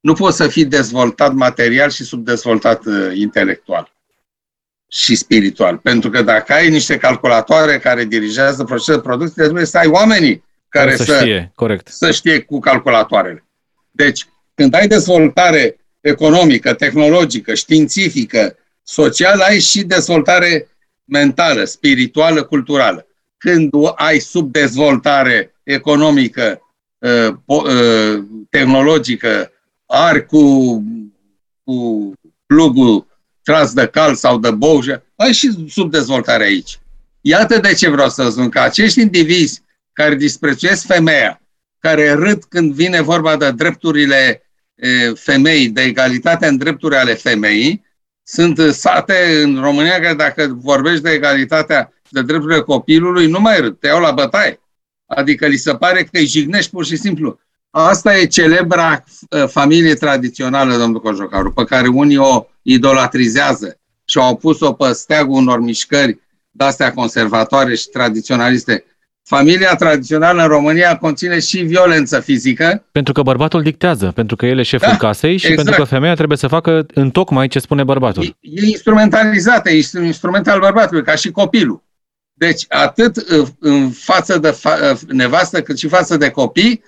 [0.00, 3.99] Nu poți să fii dezvoltat material și subdezvoltat uh, intelectual
[4.92, 5.76] și spiritual.
[5.76, 10.44] Pentru că dacă ai niște calculatoare care dirigează procesul de producție, trebuie să ai oamenii
[10.68, 11.88] care să, să știe, corect.
[11.88, 13.44] să știe cu calculatoarele.
[13.90, 20.68] Deci, când ai dezvoltare economică, tehnologică, științifică, socială, ai și dezvoltare
[21.04, 23.06] mentală, spirituală, culturală.
[23.36, 26.60] Când ai subdezvoltare economică,
[26.98, 29.52] uh, uh, tehnologică,
[29.86, 30.82] ari cu,
[31.64, 32.12] cu
[32.46, 33.06] plugul
[33.50, 36.78] tras de cal sau de boușă, ai și subdezvoltare aici.
[37.20, 41.40] Iată de ce vreau să spun că acești indivizi care disprețuiesc femeia,
[41.78, 44.42] care râd când vine vorba de drepturile
[45.14, 47.84] femei, de egalitate în drepturi ale femeii,
[48.22, 53.78] sunt sate în România că dacă vorbești de egalitatea de drepturile copilului, nu mai râd,
[53.78, 54.60] te iau la bătaie.
[55.06, 57.40] Adică li se pare că îi jignești pur și simplu.
[57.70, 64.36] Asta e celebra uh, familie tradițională, domnul Cojocaru, pe care unii o idolatrizează și au
[64.36, 66.18] pus-o pe steagul unor mișcări
[66.50, 68.84] de-astea conservatoare și tradiționaliste.
[69.22, 72.84] Familia tradițională în România conține și violență fizică.
[72.92, 75.64] Pentru că bărbatul dictează, pentru că el e șeful da, casei și exact.
[75.64, 78.24] pentru că femeia trebuie să facă în tocmai ce spune bărbatul.
[78.24, 81.82] E, e instrumentalizată, e un instrument al bărbatului, ca și copilul.
[82.32, 86.82] Deci, atât uh, în față de fa- uh, nevastă, cât și față de copii,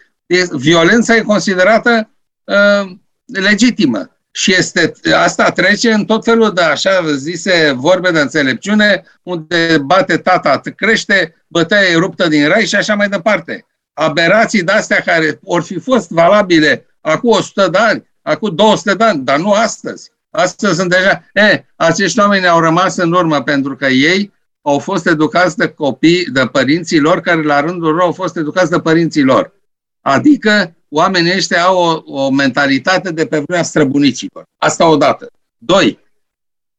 [0.53, 2.11] violența e considerată
[2.45, 2.91] uh,
[3.27, 4.17] legitimă.
[4.35, 10.17] Și este, asta trece în tot felul de așa zise vorbe de înțelepciune, unde bate
[10.17, 13.67] tata, crește, bătaia e ruptă din rai și așa mai departe.
[13.93, 19.25] Aberații de-astea care or fi fost valabile acum 100 de ani, acum 200 de ani,
[19.25, 20.11] dar nu astăzi.
[20.31, 21.25] Astăzi sunt deja...
[21.33, 26.25] E, acești oameni au rămas în urmă pentru că ei au fost educați de copii,
[26.25, 29.53] de părinții lor, care la rândul lor au fost educați de părinții lor.
[30.01, 34.45] Adică oamenii ăștia au o, o mentalitate de pe vremea străbunicilor.
[34.57, 35.31] Asta odată.
[35.59, 35.99] Doi,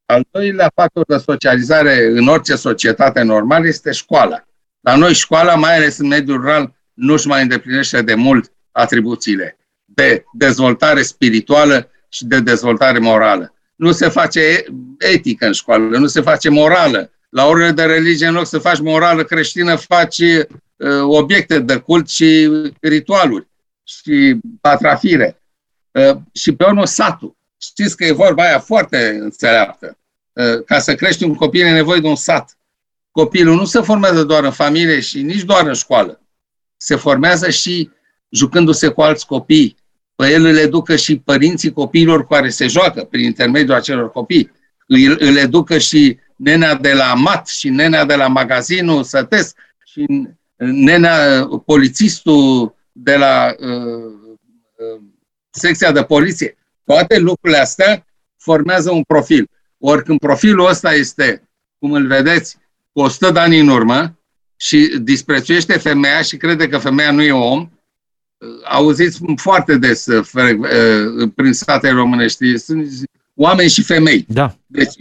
[0.05, 4.43] al doilea factor de socializare în orice societate normală este școala.
[4.79, 10.23] La noi școala, mai ales în mediul rural, nu-și mai îndeplinește de mult atribuțiile de
[10.33, 13.53] dezvoltare spirituală și de dezvoltare morală.
[13.75, 14.65] Nu se face
[14.97, 17.11] etică în școală, nu se face morală.
[17.29, 20.21] La orele de religie, în loc să faci morală creștină, faci
[20.83, 22.49] Uh, obiecte de cult și
[22.81, 23.47] ritualuri
[23.83, 25.41] și patrafire.
[25.91, 27.35] Uh, și pe urmă satul.
[27.57, 29.97] Știți că e vorba aia foarte înțeleaptă.
[30.33, 32.57] Uh, ca să crești un copil e nevoie de un sat.
[33.11, 36.21] Copilul nu se formează doar în familie și nici doar în școală.
[36.77, 37.89] Se formează și
[38.29, 39.75] jucându-se cu alți copii.
[40.15, 44.51] Pe el îl educă și părinții copiilor cu care se joacă prin intermediul acelor copii.
[44.87, 50.05] Îl, îl educă și nenea de la mat și nenea de la magazinul sătesc și
[50.55, 53.69] nenea, polițistul de la uh,
[54.77, 55.01] uh,
[55.49, 56.57] secția de poliție.
[56.83, 58.05] Toate lucrurile astea
[58.37, 59.49] formează un profil.
[59.77, 62.57] Ori când profilul ăsta este, cum îl vedeți,
[62.91, 64.19] cu 100 de ani în urmă
[64.55, 70.27] și disprețuiește femeia și crede că femeia nu e om, uh, auziți foarte des uh,
[70.33, 72.87] uh, prin statele românești, sunt
[73.35, 74.25] oameni și femei.
[74.27, 74.55] Da.
[74.67, 74.93] Deci,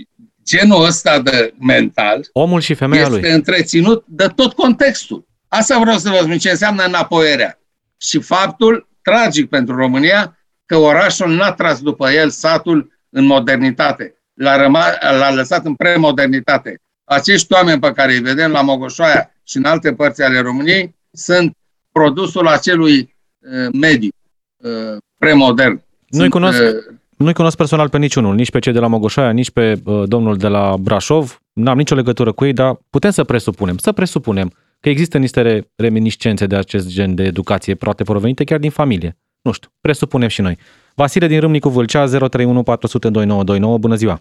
[0.45, 3.31] genul ăsta de mental Omul și femeia este lui.
[3.31, 5.27] întreținut de tot contextul.
[5.49, 7.62] Asta vreau să vă spun ce înseamnă înapoierea.
[8.03, 14.15] Și faptul tragic pentru România că orașul n-a tras după el satul în modernitate.
[14.35, 14.85] L-a, răma,
[15.19, 16.81] l-a lăsat în premodernitate.
[17.05, 21.57] Acești oameni pe care îi vedem la Mogoșoaia și în alte părți ale României sunt
[21.93, 22.99] produsul acelui
[23.39, 24.11] uh, mediu
[24.57, 25.83] uh, premodern.
[26.09, 29.51] Nu-i cunosc, uh, nu-i cunosc personal pe niciunul, nici pe cei de la Mogoșoaia, nici
[29.51, 31.41] pe uh, domnul de la Brașov.
[31.53, 34.53] N-am nicio legătură cu ei, dar putem să presupunem, să presupunem
[34.83, 35.41] că există niște
[35.87, 39.11] reminiscențe de acest gen de educație, poate provenite chiar din familie.
[39.47, 40.57] Nu știu, presupunem și noi.
[41.01, 43.79] Vasile din Râmnicu Vâlcea, 031 400 2929.
[43.85, 44.17] Bună ziua!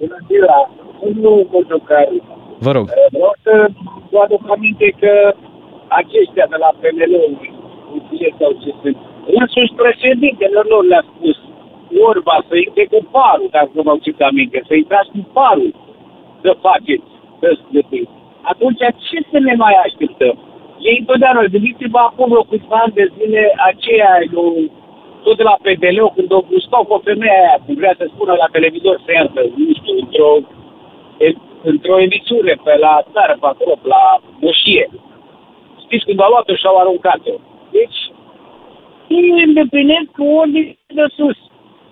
[0.00, 0.58] Bună ziua!
[1.22, 2.18] Nu Cojocaru.
[2.66, 2.84] Vă rog.
[3.16, 3.54] Vreau să
[4.10, 5.12] vă aduc aminte că
[6.00, 7.14] aceștia de la PNL,
[8.38, 8.96] sau ce sunt,
[9.40, 11.36] însuși președintele lor le-a spus
[12.02, 15.70] vorba să intre cu parul, dacă vă aduceți aminte, să intrați cu parul
[16.42, 17.08] să faceți,
[17.40, 17.48] să
[18.52, 20.36] atunci ce să ne mai așteptăm?
[20.88, 24.46] Ei întotdeauna, gândiți-vă acum vreo câțiva ani de zile aceea, eu,
[25.24, 28.32] tot de la PDL, când o gustau cu o femeie aia, cum vrea să spună
[28.42, 30.30] la televizor iasă, nu știu, într-o,
[31.70, 34.02] într-o emisiune pe la țară, pe acolo, la
[34.40, 34.86] moșie.
[35.84, 37.34] Știți când au luat-o și au aruncat-o.
[37.76, 38.00] Deci,
[39.08, 41.38] ei îndeplinesc cu ordine de sus.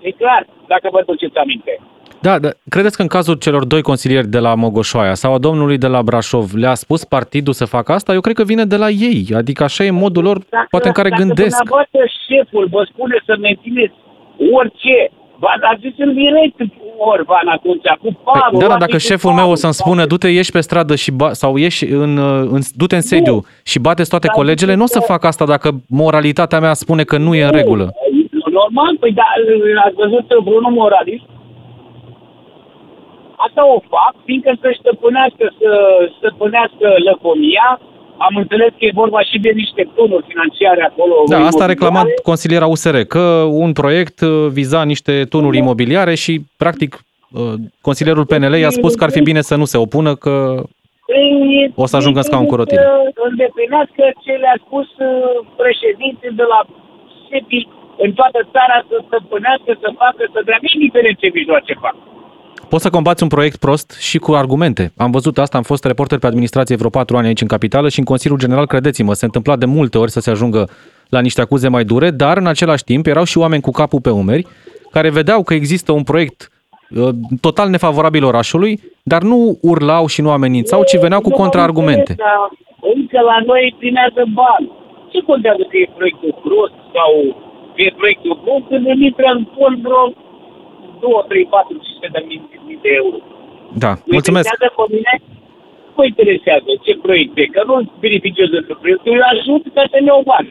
[0.01, 1.81] E clar, dacă vă duceți aminte.
[2.27, 5.79] Da, da, credeți că în cazul celor doi consilieri de la Mogoșoaia sau a domnului
[5.79, 8.13] de la Brașov le-a spus partidul să facă asta?
[8.13, 10.93] Eu cred că vine de la ei, adică așa e modul lor, Dacă, poate în
[10.93, 11.57] care dacă gândesc.
[11.57, 13.95] dumneavoastră șeful vă spune să mențineți
[14.59, 14.97] orice,
[15.43, 16.59] v-ați zis în direct
[17.15, 18.59] Orban atunci, cu Păi, parul.
[18.59, 20.95] da, da, luați dacă cu șeful parul, meu o să-mi spună, du-te, ieși pe stradă
[20.95, 22.13] și ba- sau ieși în,
[22.55, 25.25] în, du-te în sediu și bateți toate Dar colegele, nu o să ziceți că- fac
[25.31, 27.87] asta dacă moralitatea mea spune că nu e în regulă.
[28.61, 29.27] Normal, păi da,
[29.87, 31.25] ați văzut vreunul moralist?
[33.47, 35.71] Asta o fac, fiindcă să stăpânească, să
[36.19, 37.81] stăpânească lăcomia.
[38.27, 41.15] Am înțeles că e vorba și de niște tunuri financiare acolo.
[41.29, 41.73] Da, asta a imobiliare.
[41.73, 43.25] reclamat consiliera USR, că
[43.65, 46.91] un proiect uh, viza niște tunuri imobiliare și, practic,
[47.33, 50.35] uh, consilierul PNL i-a spus că ar fi bine să nu se opună, că
[51.09, 52.83] Ei- O să ajungă în scaun cu rotile.
[53.19, 55.09] Să îndeplinească ce le-a spus uh,
[55.63, 56.61] președintele de la
[57.29, 57.61] SEPI
[58.05, 61.97] în toată țara să stăpânească, să facă, să dea, indiferent ce mijloace fac.
[62.69, 64.93] Poți să combați un proiect prost și cu argumente.
[64.97, 67.99] Am văzut asta, am fost reporter pe administrație vreo patru ani aici în capitală și
[67.99, 70.69] în Consiliul General, credeți-mă, se întâmpla de multe ori să se ajungă
[71.09, 74.11] la niște acuze mai dure, dar în același timp erau și oameni cu capul pe
[74.11, 74.47] umeri
[74.91, 77.09] care vedeau că există un proiect uh,
[77.41, 78.73] total nefavorabil orașului,
[79.13, 79.39] dar nu
[79.71, 82.13] urlau și nu amenințau, ci veneau cu Nu, contraargumente.
[82.27, 82.43] Dar
[82.95, 84.67] încă la noi primează bani.
[85.13, 87.11] Ce contează că e proiectul prost sau
[87.75, 90.05] că e proiectul bun când îmi intră în fond vreo
[91.01, 93.19] 2, 3, 4, 500 de mii de euro.
[93.85, 94.47] Da, Mă mulțumesc.
[94.47, 95.13] interesează pe mine?
[95.89, 99.99] Nu mă interesează ce proiect e, că nu beneficiez de proiect, îl ajut ca să
[100.07, 100.51] ne o bani.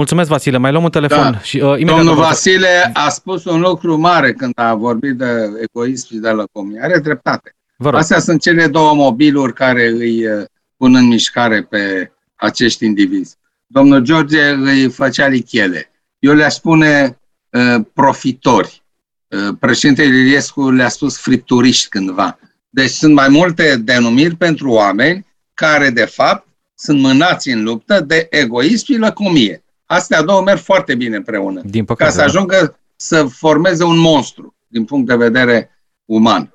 [0.00, 0.58] Mulțumesc, Vasile.
[0.64, 1.38] Mai luăm un telefon Da.
[1.50, 5.30] și uh, imediat Domnul vă- Vasile a spus un lucru mare când a vorbit de
[5.66, 6.80] egoism și de lăcomie.
[6.82, 7.48] Are dreptate.
[7.76, 7.98] Vă rog.
[7.98, 10.44] Astea sunt cele două mobiluri care îi uh,
[10.76, 13.36] pun în mișcare pe acești indivizi.
[13.66, 15.90] Domnul George îi făcea lichele.
[16.18, 17.18] Eu le-aș spune
[17.52, 18.82] uh, profitori.
[19.28, 22.38] Uh, președintele Iliescu le-a spus fripturiști cândva.
[22.70, 28.26] Deci sunt mai multe denumiri pentru oameni care, de fapt, sunt mânați în luptă de
[28.30, 29.62] egoism și lăcomie.
[29.86, 31.60] Astea două merg foarte bine împreună.
[31.64, 32.10] Din Ca păcate.
[32.10, 32.24] să da.
[32.24, 35.70] ajungă să formeze un monstru din punct de vedere
[36.04, 36.52] uman.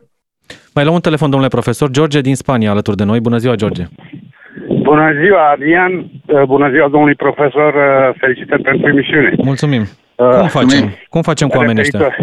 [0.73, 1.89] Mai luăm un telefon, domnule profesor.
[1.89, 3.19] George din Spania, alături de noi.
[3.19, 3.83] Bună ziua, George.
[4.81, 5.93] Bună ziua, Adrian.
[6.25, 7.73] Uh, Bună ziua, domnului profesor.
[7.73, 9.33] Uh, Felicitări pentru emisiune.
[9.37, 9.81] Mulțumim.
[10.15, 10.93] Uh, Cum facem?
[11.09, 12.15] Cum facem cu oamenii ăștia?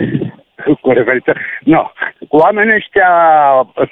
[0.70, 1.40] Referitor- Cu referitor.
[1.60, 1.90] Nu.
[2.28, 3.10] Cu oamenii ăștia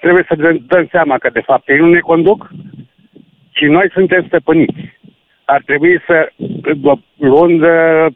[0.00, 2.48] trebuie să dăm- dăm seama că, de fapt, ei nu ne conduc,
[3.50, 4.96] ci noi suntem stăpâniți.
[5.44, 6.28] Ar trebui să,
[6.82, 8.06] uh, luând uh,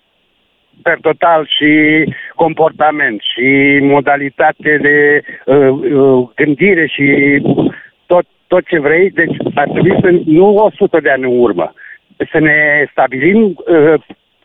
[0.82, 7.06] per total și comportament și modalitate de uh, uh, gândire și
[8.06, 11.72] tot, tot ce vrei, deci ar trebui să nu 100 de ani în urmă,
[12.30, 13.94] să ne stabilim uh,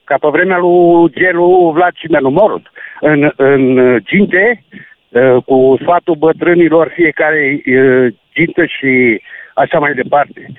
[0.03, 4.64] ca pe vremea lui Gelu Vlad și Melu Morut, în, în uh, ginte,
[5.10, 9.22] uh, cu sfatul bătrânilor fiecare uh, gintă și
[9.54, 10.52] așa mai departe.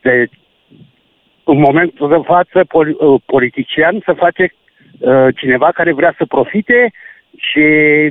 [0.00, 0.32] Deci,
[1.44, 4.52] în momentul de față, pol, uh, politician să face
[4.98, 6.92] uh, cineva care vrea să profite
[7.36, 7.64] și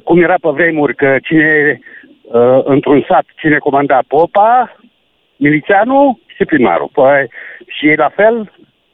[0.04, 1.80] cum era pe vremuri că cine
[2.22, 4.76] uh, într-un sat, cine comanda popa,
[5.36, 6.90] milițianul și primarul.
[6.94, 7.28] Păi,
[7.68, 8.52] și ei la fel,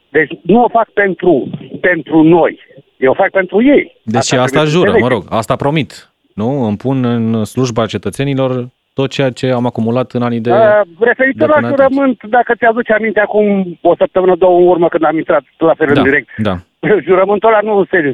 [0.10, 1.50] deci nu o fac pentru,
[1.82, 2.60] pentru noi,
[3.04, 3.84] eu o fac pentru ei.
[4.04, 5.18] Deci asta, asta trebuie să jură, mă înțelegem.
[5.18, 5.92] rog, asta promit.
[6.34, 6.50] Nu?
[6.68, 8.52] Îmi pun în slujba cetățenilor
[8.94, 10.52] tot ceea ce am acumulat în anii de...
[10.52, 11.80] Uh, referitor de la până atunci.
[11.80, 15.88] jurământ, dacă ți-aduce aminte acum o săptămână, două în urmă când am intrat la fel
[15.94, 16.56] da, în direct, da.
[17.08, 18.14] jurământul ăla nu, se,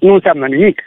[0.00, 0.82] nu înseamnă nimic.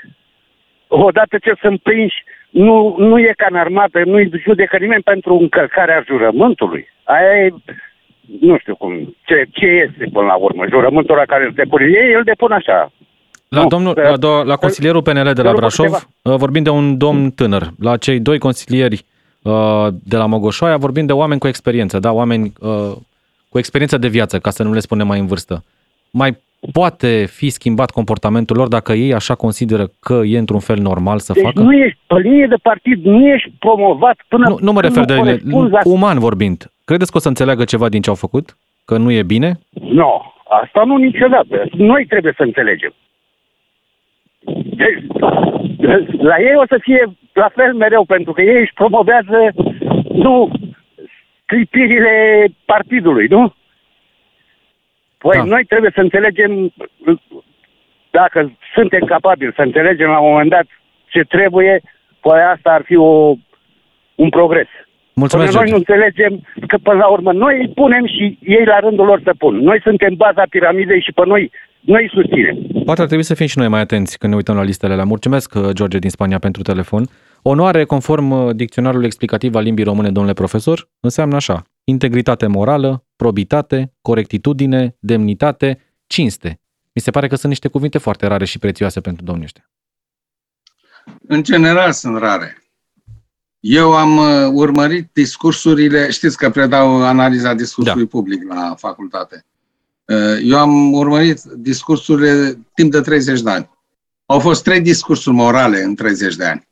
[0.87, 6.03] Odată ce sunt prinși, nu, nu e ca în armată, nu-i judecă nimeni pentru încălcarea
[6.05, 6.87] jurământului.
[7.03, 7.53] Aia e,
[8.41, 10.65] nu știu cum, ce, ce este până la urmă.
[10.69, 12.91] Jurământul ăla care îl depun ei, îl depun așa.
[13.49, 16.07] La, Nu, domnul, să- la, do, la consilierul PNL de la să nu Brașov, fac
[16.21, 17.69] uh, vorbim de un domn tânăr.
[17.79, 19.05] La cei doi consilieri
[19.41, 22.91] uh, de la Mogoșoaia vorbim de oameni cu experiență, da, oameni uh,
[23.49, 25.63] cu experiență de viață, ca să nu le spunem mai în vârstă.
[26.11, 26.37] Mai
[26.71, 31.33] poate fi schimbat comportamentul lor dacă ei așa consideră că e într-un fel normal să
[31.33, 31.61] Deci facă?
[31.61, 35.05] nu ești pe linie de partid, nu ești promovat până Nu, nu mă când refer
[35.15, 36.71] de corespunzi la uman vorbind.
[36.85, 38.57] Credeți că o să înțeleagă ceva din ce au făcut?
[38.85, 39.59] Că nu e bine?
[39.69, 40.21] Nu, no,
[40.63, 41.65] asta nu niciodată.
[41.71, 42.93] Noi trebuie să înțelegem.
[44.81, 45.03] Deci,
[46.19, 49.51] la ei o să fie la fel mereu, pentru că ei își promovează,
[50.13, 50.51] nu,
[51.45, 53.53] clipirile partidului, nu?
[55.17, 55.43] Păi Da.
[55.43, 55.43] da.
[55.43, 56.73] noi trebuie să înțelegem,
[58.09, 60.65] dacă suntem capabili să înțelegem la un moment dat
[61.09, 61.81] ce trebuie,
[62.21, 63.33] păi asta ar fi o,
[64.15, 64.67] un progres.
[65.13, 65.71] Mulțumesc, Până noi George.
[65.71, 66.33] nu înțelegem
[66.67, 69.55] că până la urmă noi îi punem și ei la rândul lor să pun.
[69.57, 71.51] Noi suntem baza piramidei și pe noi,
[71.87, 72.83] noi îi susținem.
[72.83, 75.05] Poate ar trebui să fim și noi mai atenți când ne uităm la listele alea.
[75.05, 77.09] Mulțumesc, uh, George din Spania, pentru telefon.
[77.41, 81.63] Onoare, conform uh, dicționarului explicativ al limbii române, domnule profesor, înseamnă așa.
[81.83, 86.59] Integritate morală, probitate, corectitudine, demnitate, cinste.
[86.93, 89.69] Mi se pare că sunt niște cuvinte foarte rare și prețioase pentru domnii ăștia.
[91.27, 92.57] În general sunt rare.
[93.59, 98.09] Eu am uh, urmărit discursurile, știți că predau analiza discursului da.
[98.09, 99.45] public la facultate.
[100.07, 103.69] Uh, eu am urmărit discursurile timp de 30 de ani.
[104.25, 106.67] Au fost trei discursuri morale în 30 de ani.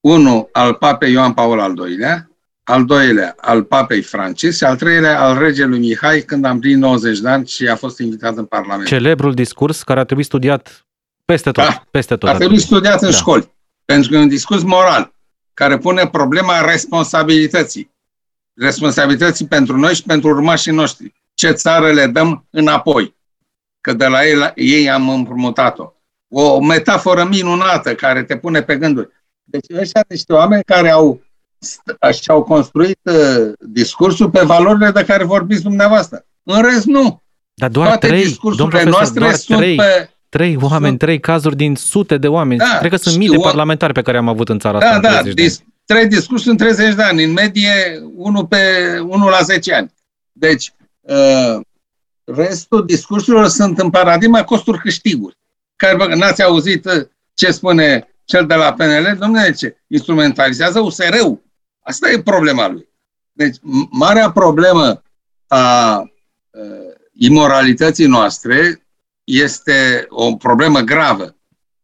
[0.00, 2.30] Unul al papei Ioan Paul al II-lea,
[2.62, 7.18] al doilea al papei Francis și al treilea al regelui Mihai când am plinit 90
[7.18, 8.88] de ani și a fost invitat în Parlament.
[8.88, 10.86] Celebrul discurs care a trebuit studiat
[11.24, 11.64] peste tot.
[11.64, 13.16] Da, peste tot a trebuit studiat în da.
[13.16, 13.52] școli.
[13.84, 15.14] Pentru că e un discurs moral
[15.54, 17.90] care pune problema responsabilității.
[18.54, 21.19] Responsabilității pentru noi și pentru urmașii noștri.
[21.40, 23.16] Ce țară le dăm înapoi?
[23.80, 25.92] Că de la ei, la, ei am împrumutat-o.
[26.28, 29.08] O metaforă minunată care te pune pe gânduri.
[29.42, 31.22] Deci ăștia niște oameni care au,
[32.20, 36.26] și-au construit uh, discursul pe valorile de care vorbiți dumneavoastră.
[36.42, 37.22] În rest, nu.
[37.54, 39.76] Dar doar Toate trei, discursurile noastre doar sunt trei.
[39.76, 40.98] pe Trei oameni, sunt...
[40.98, 42.58] trei cazuri din sute de oameni.
[42.58, 45.00] Da, Cred că sunt mii de parlamentari pe care am avut în țara da, asta.
[45.00, 45.30] Da, da.
[45.84, 47.24] Trei discursuri în 30 de ani.
[47.24, 48.58] În medie, unul, pe,
[49.06, 49.92] unul la 10 ani.
[50.32, 50.79] Deci, uh,
[52.24, 55.38] restul discursurilor sunt în paradigma costuri-câștiguri.
[55.76, 59.16] Care, n-ați auzit uh, ce spune cel de la PNL?
[59.18, 59.76] Domnule, ce?
[59.86, 61.42] Instrumentalizează USR-ul.
[61.82, 62.88] Asta e problema lui.
[63.32, 63.56] Deci,
[63.90, 65.02] marea problemă
[65.46, 68.86] a uh, imoralității noastre
[69.24, 71.36] este o problemă gravă,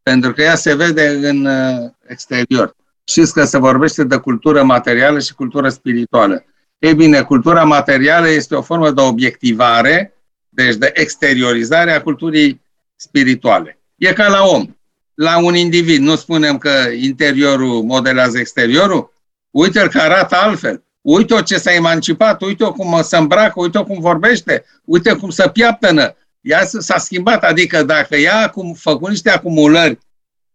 [0.03, 2.75] pentru că ea se vede în uh, exterior.
[3.03, 6.45] Știți că se vorbește de cultură materială și cultură spirituală.
[6.79, 10.13] Ei bine, cultura materială este o formă de obiectivare,
[10.49, 12.61] deci de exteriorizare a culturii
[12.95, 13.79] spirituale.
[13.95, 14.75] E ca la om,
[15.13, 16.01] la un individ.
[16.01, 16.69] Nu spunem că
[16.99, 19.13] interiorul modelează exteriorul?
[19.49, 20.83] Uite-l că arată altfel.
[21.01, 26.15] Uite-o ce s-a emancipat, uite-o cum se îmbracă, uite-o cum vorbește, uite cum se piaptănă,
[26.41, 29.99] ea s-a schimbat, adică dacă ea acum făcut niște acumulări,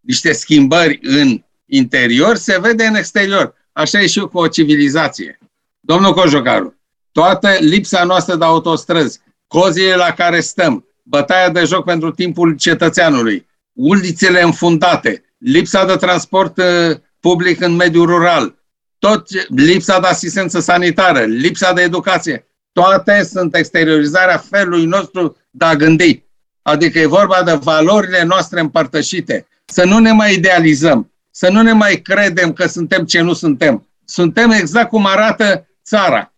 [0.01, 3.55] niște schimbări în interior, se vede în exterior.
[3.73, 5.39] Așa e și cu o civilizație.
[5.85, 6.81] Domnul Cojocaru,
[7.13, 13.47] toată lipsa noastră de autostrăzi, cozile la care stăm, bătaia de joc pentru timpul cetățeanului,
[13.73, 18.55] ulițele înfundate, lipsa de transport uh, public în mediul rural,
[18.99, 25.75] tot lipsa de asistență sanitară, lipsa de educație, toate sunt exteriorizarea felului nostru de a
[25.75, 26.25] gândi.
[26.63, 29.47] Adică e vorba de valorile noastre împărtășite.
[29.65, 33.87] Să nu ne mai idealizăm, să nu ne mai credem că suntem ce nu suntem.
[34.05, 36.33] Suntem exact cum arată țara.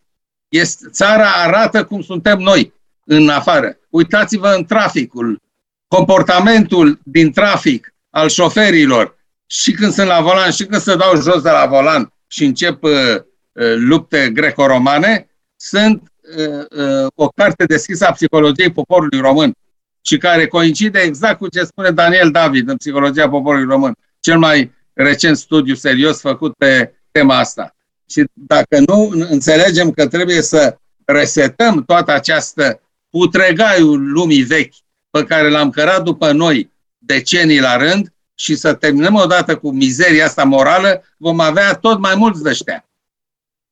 [0.49, 2.73] Este, țara arată cum suntem noi
[3.05, 3.77] în afară.
[3.91, 5.41] Uitați-vă în traficul,
[5.89, 9.17] comportamentul din trafic al șoferilor
[9.47, 12.83] și când sunt la volan și când se dau jos de la volan și încep
[12.83, 19.53] uh, uh, lupte greco-romane, sunt Uh, uh, o carte deschisă a psihologiei poporului român
[20.01, 24.73] și care coincide exact cu ce spune Daniel David în Psihologia poporului român, cel mai
[24.93, 27.77] recent studiu serios făcut pe tema asta.
[28.11, 32.81] Și dacă nu înțelegem că trebuie să resetăm toată această
[33.11, 34.75] putregaiul lumii vechi
[35.11, 40.25] pe care l-am cărat după noi decenii la rând și să terminăm odată cu mizeria
[40.25, 42.89] asta morală, vom avea tot mai mulți de ăștia.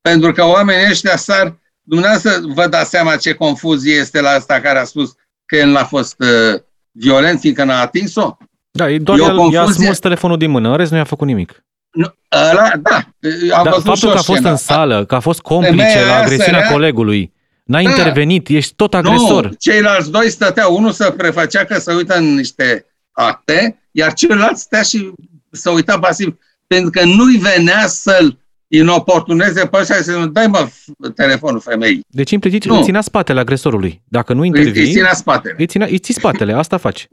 [0.01, 4.79] Pentru că oamenii ăștia s-ar Dumneavoastră vă dați seama ce confuzie este la asta care
[4.79, 5.15] a spus
[5.47, 6.61] că el n-a fost uh,
[6.91, 8.37] violent fiindcă n-a atins-o?
[8.71, 9.59] Da, doar i-a, confuzie...
[9.59, 11.65] i-a smuls telefonul din mână, în rest nu i-a făcut nimic.
[11.93, 12.15] Nu,
[12.51, 13.09] ăla, da.
[13.57, 16.73] Am da faptul că a fost în sală, că a fost complice la agresiunea sărea,
[16.73, 17.33] colegului,
[17.65, 19.45] n-a da, intervenit, ești tot agresor.
[19.45, 24.57] Nu, ceilalți doi stăteau, unul să prefăcea că se uită în niște acte, iar celălalt
[24.57, 25.13] stătea și
[25.51, 28.39] să uita pasiv, pentru că nu-i venea să-l
[28.69, 30.69] inoportuneze pe ăștia să dai mă
[31.15, 32.01] telefonul femeii.
[32.09, 34.03] Deci implicit îi ținea spatele agresorului.
[34.09, 34.83] Dacă nu intervii...
[34.83, 35.55] Îi ținea spatele.
[35.59, 37.09] Îi, ținea, îi ții spatele, asta faci.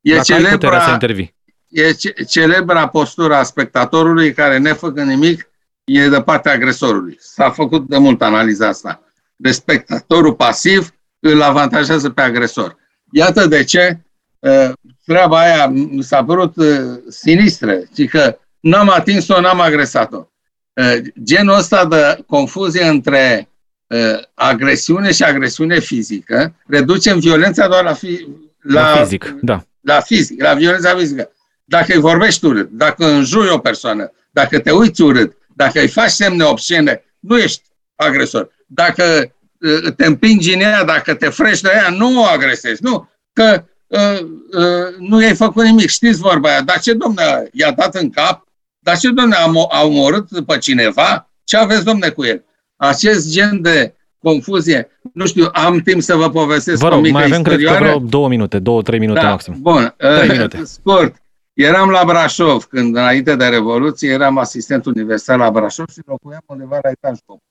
[0.00, 1.34] E Dacă celebra, să intervii.
[1.70, 1.92] E
[2.28, 5.48] celebra postura spectatorului care, nefăcând nimic,
[5.84, 7.16] e de partea agresorului.
[7.20, 9.02] S-a făcut de mult analiza asta.
[9.36, 12.76] De spectatorul pasiv îl avantajează pe agresor.
[13.12, 14.00] Iată de ce
[14.42, 14.72] ă,
[15.04, 20.26] treaba aia mi s-a părut ă, sinistră, și că n-am atins-o, n-am agresat-o.
[20.72, 23.48] Uh, genul ăsta de confuzie între
[23.86, 28.26] uh, agresiune și agresiune fizică, reducem violența doar la, fi,
[28.60, 29.64] la, la fizic, da.
[29.80, 31.30] La fizic, la violența fizică.
[31.70, 36.10] Dacă îi vorbești urât, dacă înjuri o persoană, dacă te uiți urât, dacă îi faci
[36.10, 37.62] semne obscene, nu ești
[37.94, 38.50] agresor.
[38.66, 43.08] Dacă uh, te împingi în ea, dacă te frești de ea, nu o agresezi, nu.
[43.32, 44.20] Că uh,
[44.52, 46.62] uh, nu i-ai făcut nimic, știți vorba aia.
[46.62, 48.44] Dar ce, domnule, i-a dat în cap
[48.78, 49.36] Dar ce, domne,
[49.68, 51.30] a omorât pe cineva?
[51.44, 52.44] Ce aveți, domne, cu el?
[52.76, 54.88] Acest gen de confuzie.
[55.12, 57.78] Nu știu, am timp să vă povestesc vă rog, o mică mai avem, istorioară?
[57.78, 59.56] cred că vreo două minute, două, trei minute da, maxim.
[59.60, 60.62] Bun, Trei uh, minute.
[60.64, 61.14] scurt.
[61.62, 66.78] Eram la Brașov, când înainte de Revoluție, eram asistent universitar la Brașov și locuiam undeva
[66.82, 67.42] la etajul 8.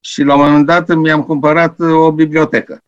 [0.00, 2.82] Și la un moment dat mi-am cumpărat uh, o bibliotecă.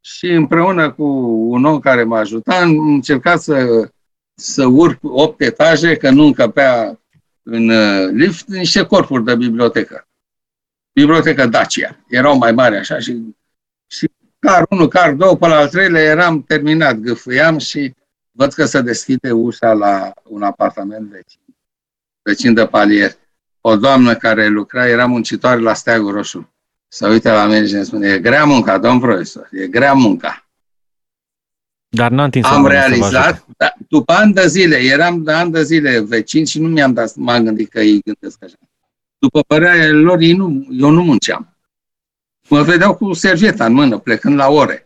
[0.00, 1.04] Și împreună cu
[1.50, 3.88] un om care mă ajuta, am încercat să,
[4.34, 7.00] să urc 8 etaje, că nu încăpea
[7.42, 10.08] în uh, lift, niște corpuri de bibliotecă.
[10.92, 12.04] Biblioteca Dacia.
[12.08, 13.22] Erau mai mari așa și,
[13.86, 17.94] și car 1, car 2, pe la al treilea eram terminat, gâfâiam și
[18.36, 21.40] văd că se deschide ușa la un apartament vecin,
[22.22, 23.16] vecin de palier.
[23.60, 26.52] O doamnă care lucra, era muncitoare la Steagul Roșu.
[26.88, 30.48] Se uită la mine și îmi spune, e grea munca, domn profesor, e grea munca.
[31.88, 33.08] Dar n-a întins Am mâna să vă ajute.
[33.08, 36.92] realizat, da, după ani de zile, eram de ani de zile vecin și nu mi-am
[36.92, 38.56] dat, m-am gândit că ei gândesc așa.
[39.18, 41.56] După părerea lor, ei nu, eu nu munceam.
[42.48, 44.83] Mă vedeau cu servieta în mână, plecând la ore.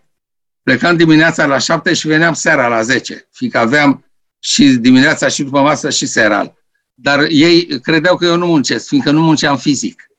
[0.68, 4.04] Plecam dimineața la 7 și veneam seara la 10, fiindcă aveam
[4.38, 6.54] și dimineața și după masă și seral.
[6.94, 10.10] Dar ei credeau că eu nu muncesc, fiindcă nu munceam fizic.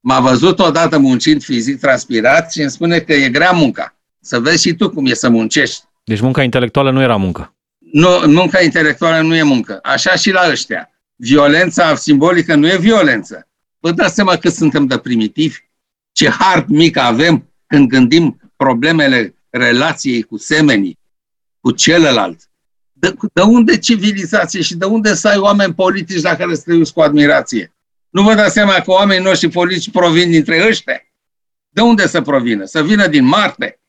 [0.00, 3.96] M-a văzut odată muncind fizic, transpirat și îmi spune că e grea munca.
[4.20, 5.84] Să vezi și tu cum e să muncești.
[6.04, 7.54] Deci munca intelectuală nu era muncă.
[7.78, 9.78] Nu, munca intelectuală nu e muncă.
[9.82, 10.90] Așa și la ăștia.
[11.14, 13.48] Violența simbolică nu e violență.
[13.78, 15.58] Vă dați seama că suntem de primitivi?
[16.12, 20.98] Ce hard mic avem când gândim problemele relației cu semenii,
[21.60, 22.40] cu celălalt.
[22.92, 27.00] De, de unde civilizație și de unde să ai oameni politici la care să cu
[27.00, 27.74] admirație?
[28.08, 31.00] Nu vă dați seama că oamenii noștri politici provin dintre ăștia?
[31.68, 32.64] De unde să provină?
[32.64, 33.80] Să vină din Marte?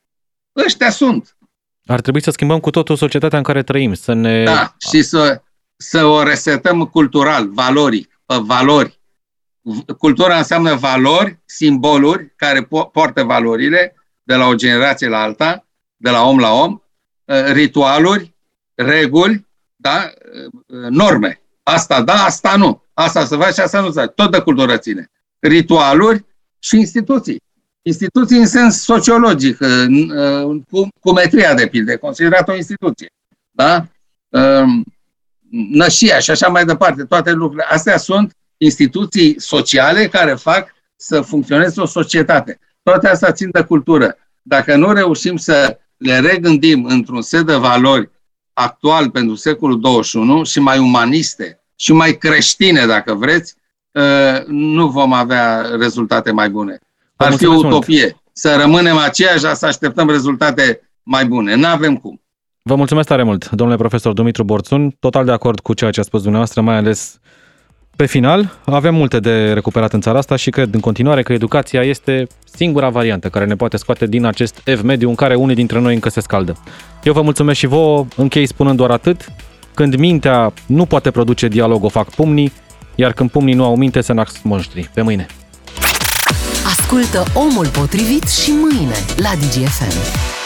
[0.66, 1.38] Ăștia sunt.
[1.86, 4.44] Ar trebui să schimbăm cu totul societatea în care trăim, să ne...
[4.44, 5.42] Da, și să,
[5.76, 9.00] să o resetăm cultural, valoric, pe valori.
[9.98, 13.96] Cultura înseamnă valori, simboluri care po- poartă valorile
[14.28, 15.66] de la o generație la alta,
[15.96, 16.82] de la om la om,
[17.52, 18.36] ritualuri,
[18.76, 20.10] reguli, da,
[20.90, 21.42] norme.
[21.64, 22.84] Asta da, asta nu.
[22.94, 24.12] Asta să faci, asta nu să faci.
[24.16, 25.12] Tot de cultură ține.
[25.40, 26.26] Ritualuri
[26.60, 27.42] și instituții.
[27.82, 29.58] Instituții în sens sociologic,
[30.70, 33.08] cu, cu metria de pildă, considerat o instituție.
[33.52, 33.88] Da?
[35.72, 37.68] Nășia și așa mai departe, toate lucrurile.
[37.70, 42.60] Astea sunt instituții sociale care fac să funcționeze o societate.
[42.92, 44.16] Toate astea țin de cultură.
[44.42, 48.10] Dacă nu reușim să le regândim într-un set de valori
[48.54, 53.56] actual pentru secolul 21 și mai umaniste și mai creștine, dacă vreți,
[54.48, 56.80] nu vom avea rezultate mai bune.
[57.16, 58.02] Ar fi o utopie.
[58.02, 58.22] Mult.
[58.34, 61.56] Să rămânem aceiași, să așteptăm rezultate mai bune.
[61.56, 62.22] Nu avem cum.
[62.62, 64.96] Vă mulțumesc tare mult, domnule profesor Dumitru Borțun.
[65.00, 67.20] Total de acord cu ceea ce a spus dumneavoastră, mai ales
[67.98, 68.58] pe final.
[68.66, 72.90] Avem multe de recuperat în țara asta și cred în continuare că educația este singura
[72.90, 76.10] variantă care ne poate scoate din acest ev mediu în care unii dintre noi încă
[76.10, 76.58] se scaldă.
[77.04, 79.32] Eu vă mulțumesc și vouă, închei spunând doar atât.
[79.74, 82.52] Când mintea nu poate produce dialog, o fac pumnii,
[82.96, 84.90] iar când pumnii nu au minte, se nasc monștri.
[84.94, 85.26] Pe mâine!
[86.66, 90.37] Ascultă Omul Potrivit și mâine la DGFM.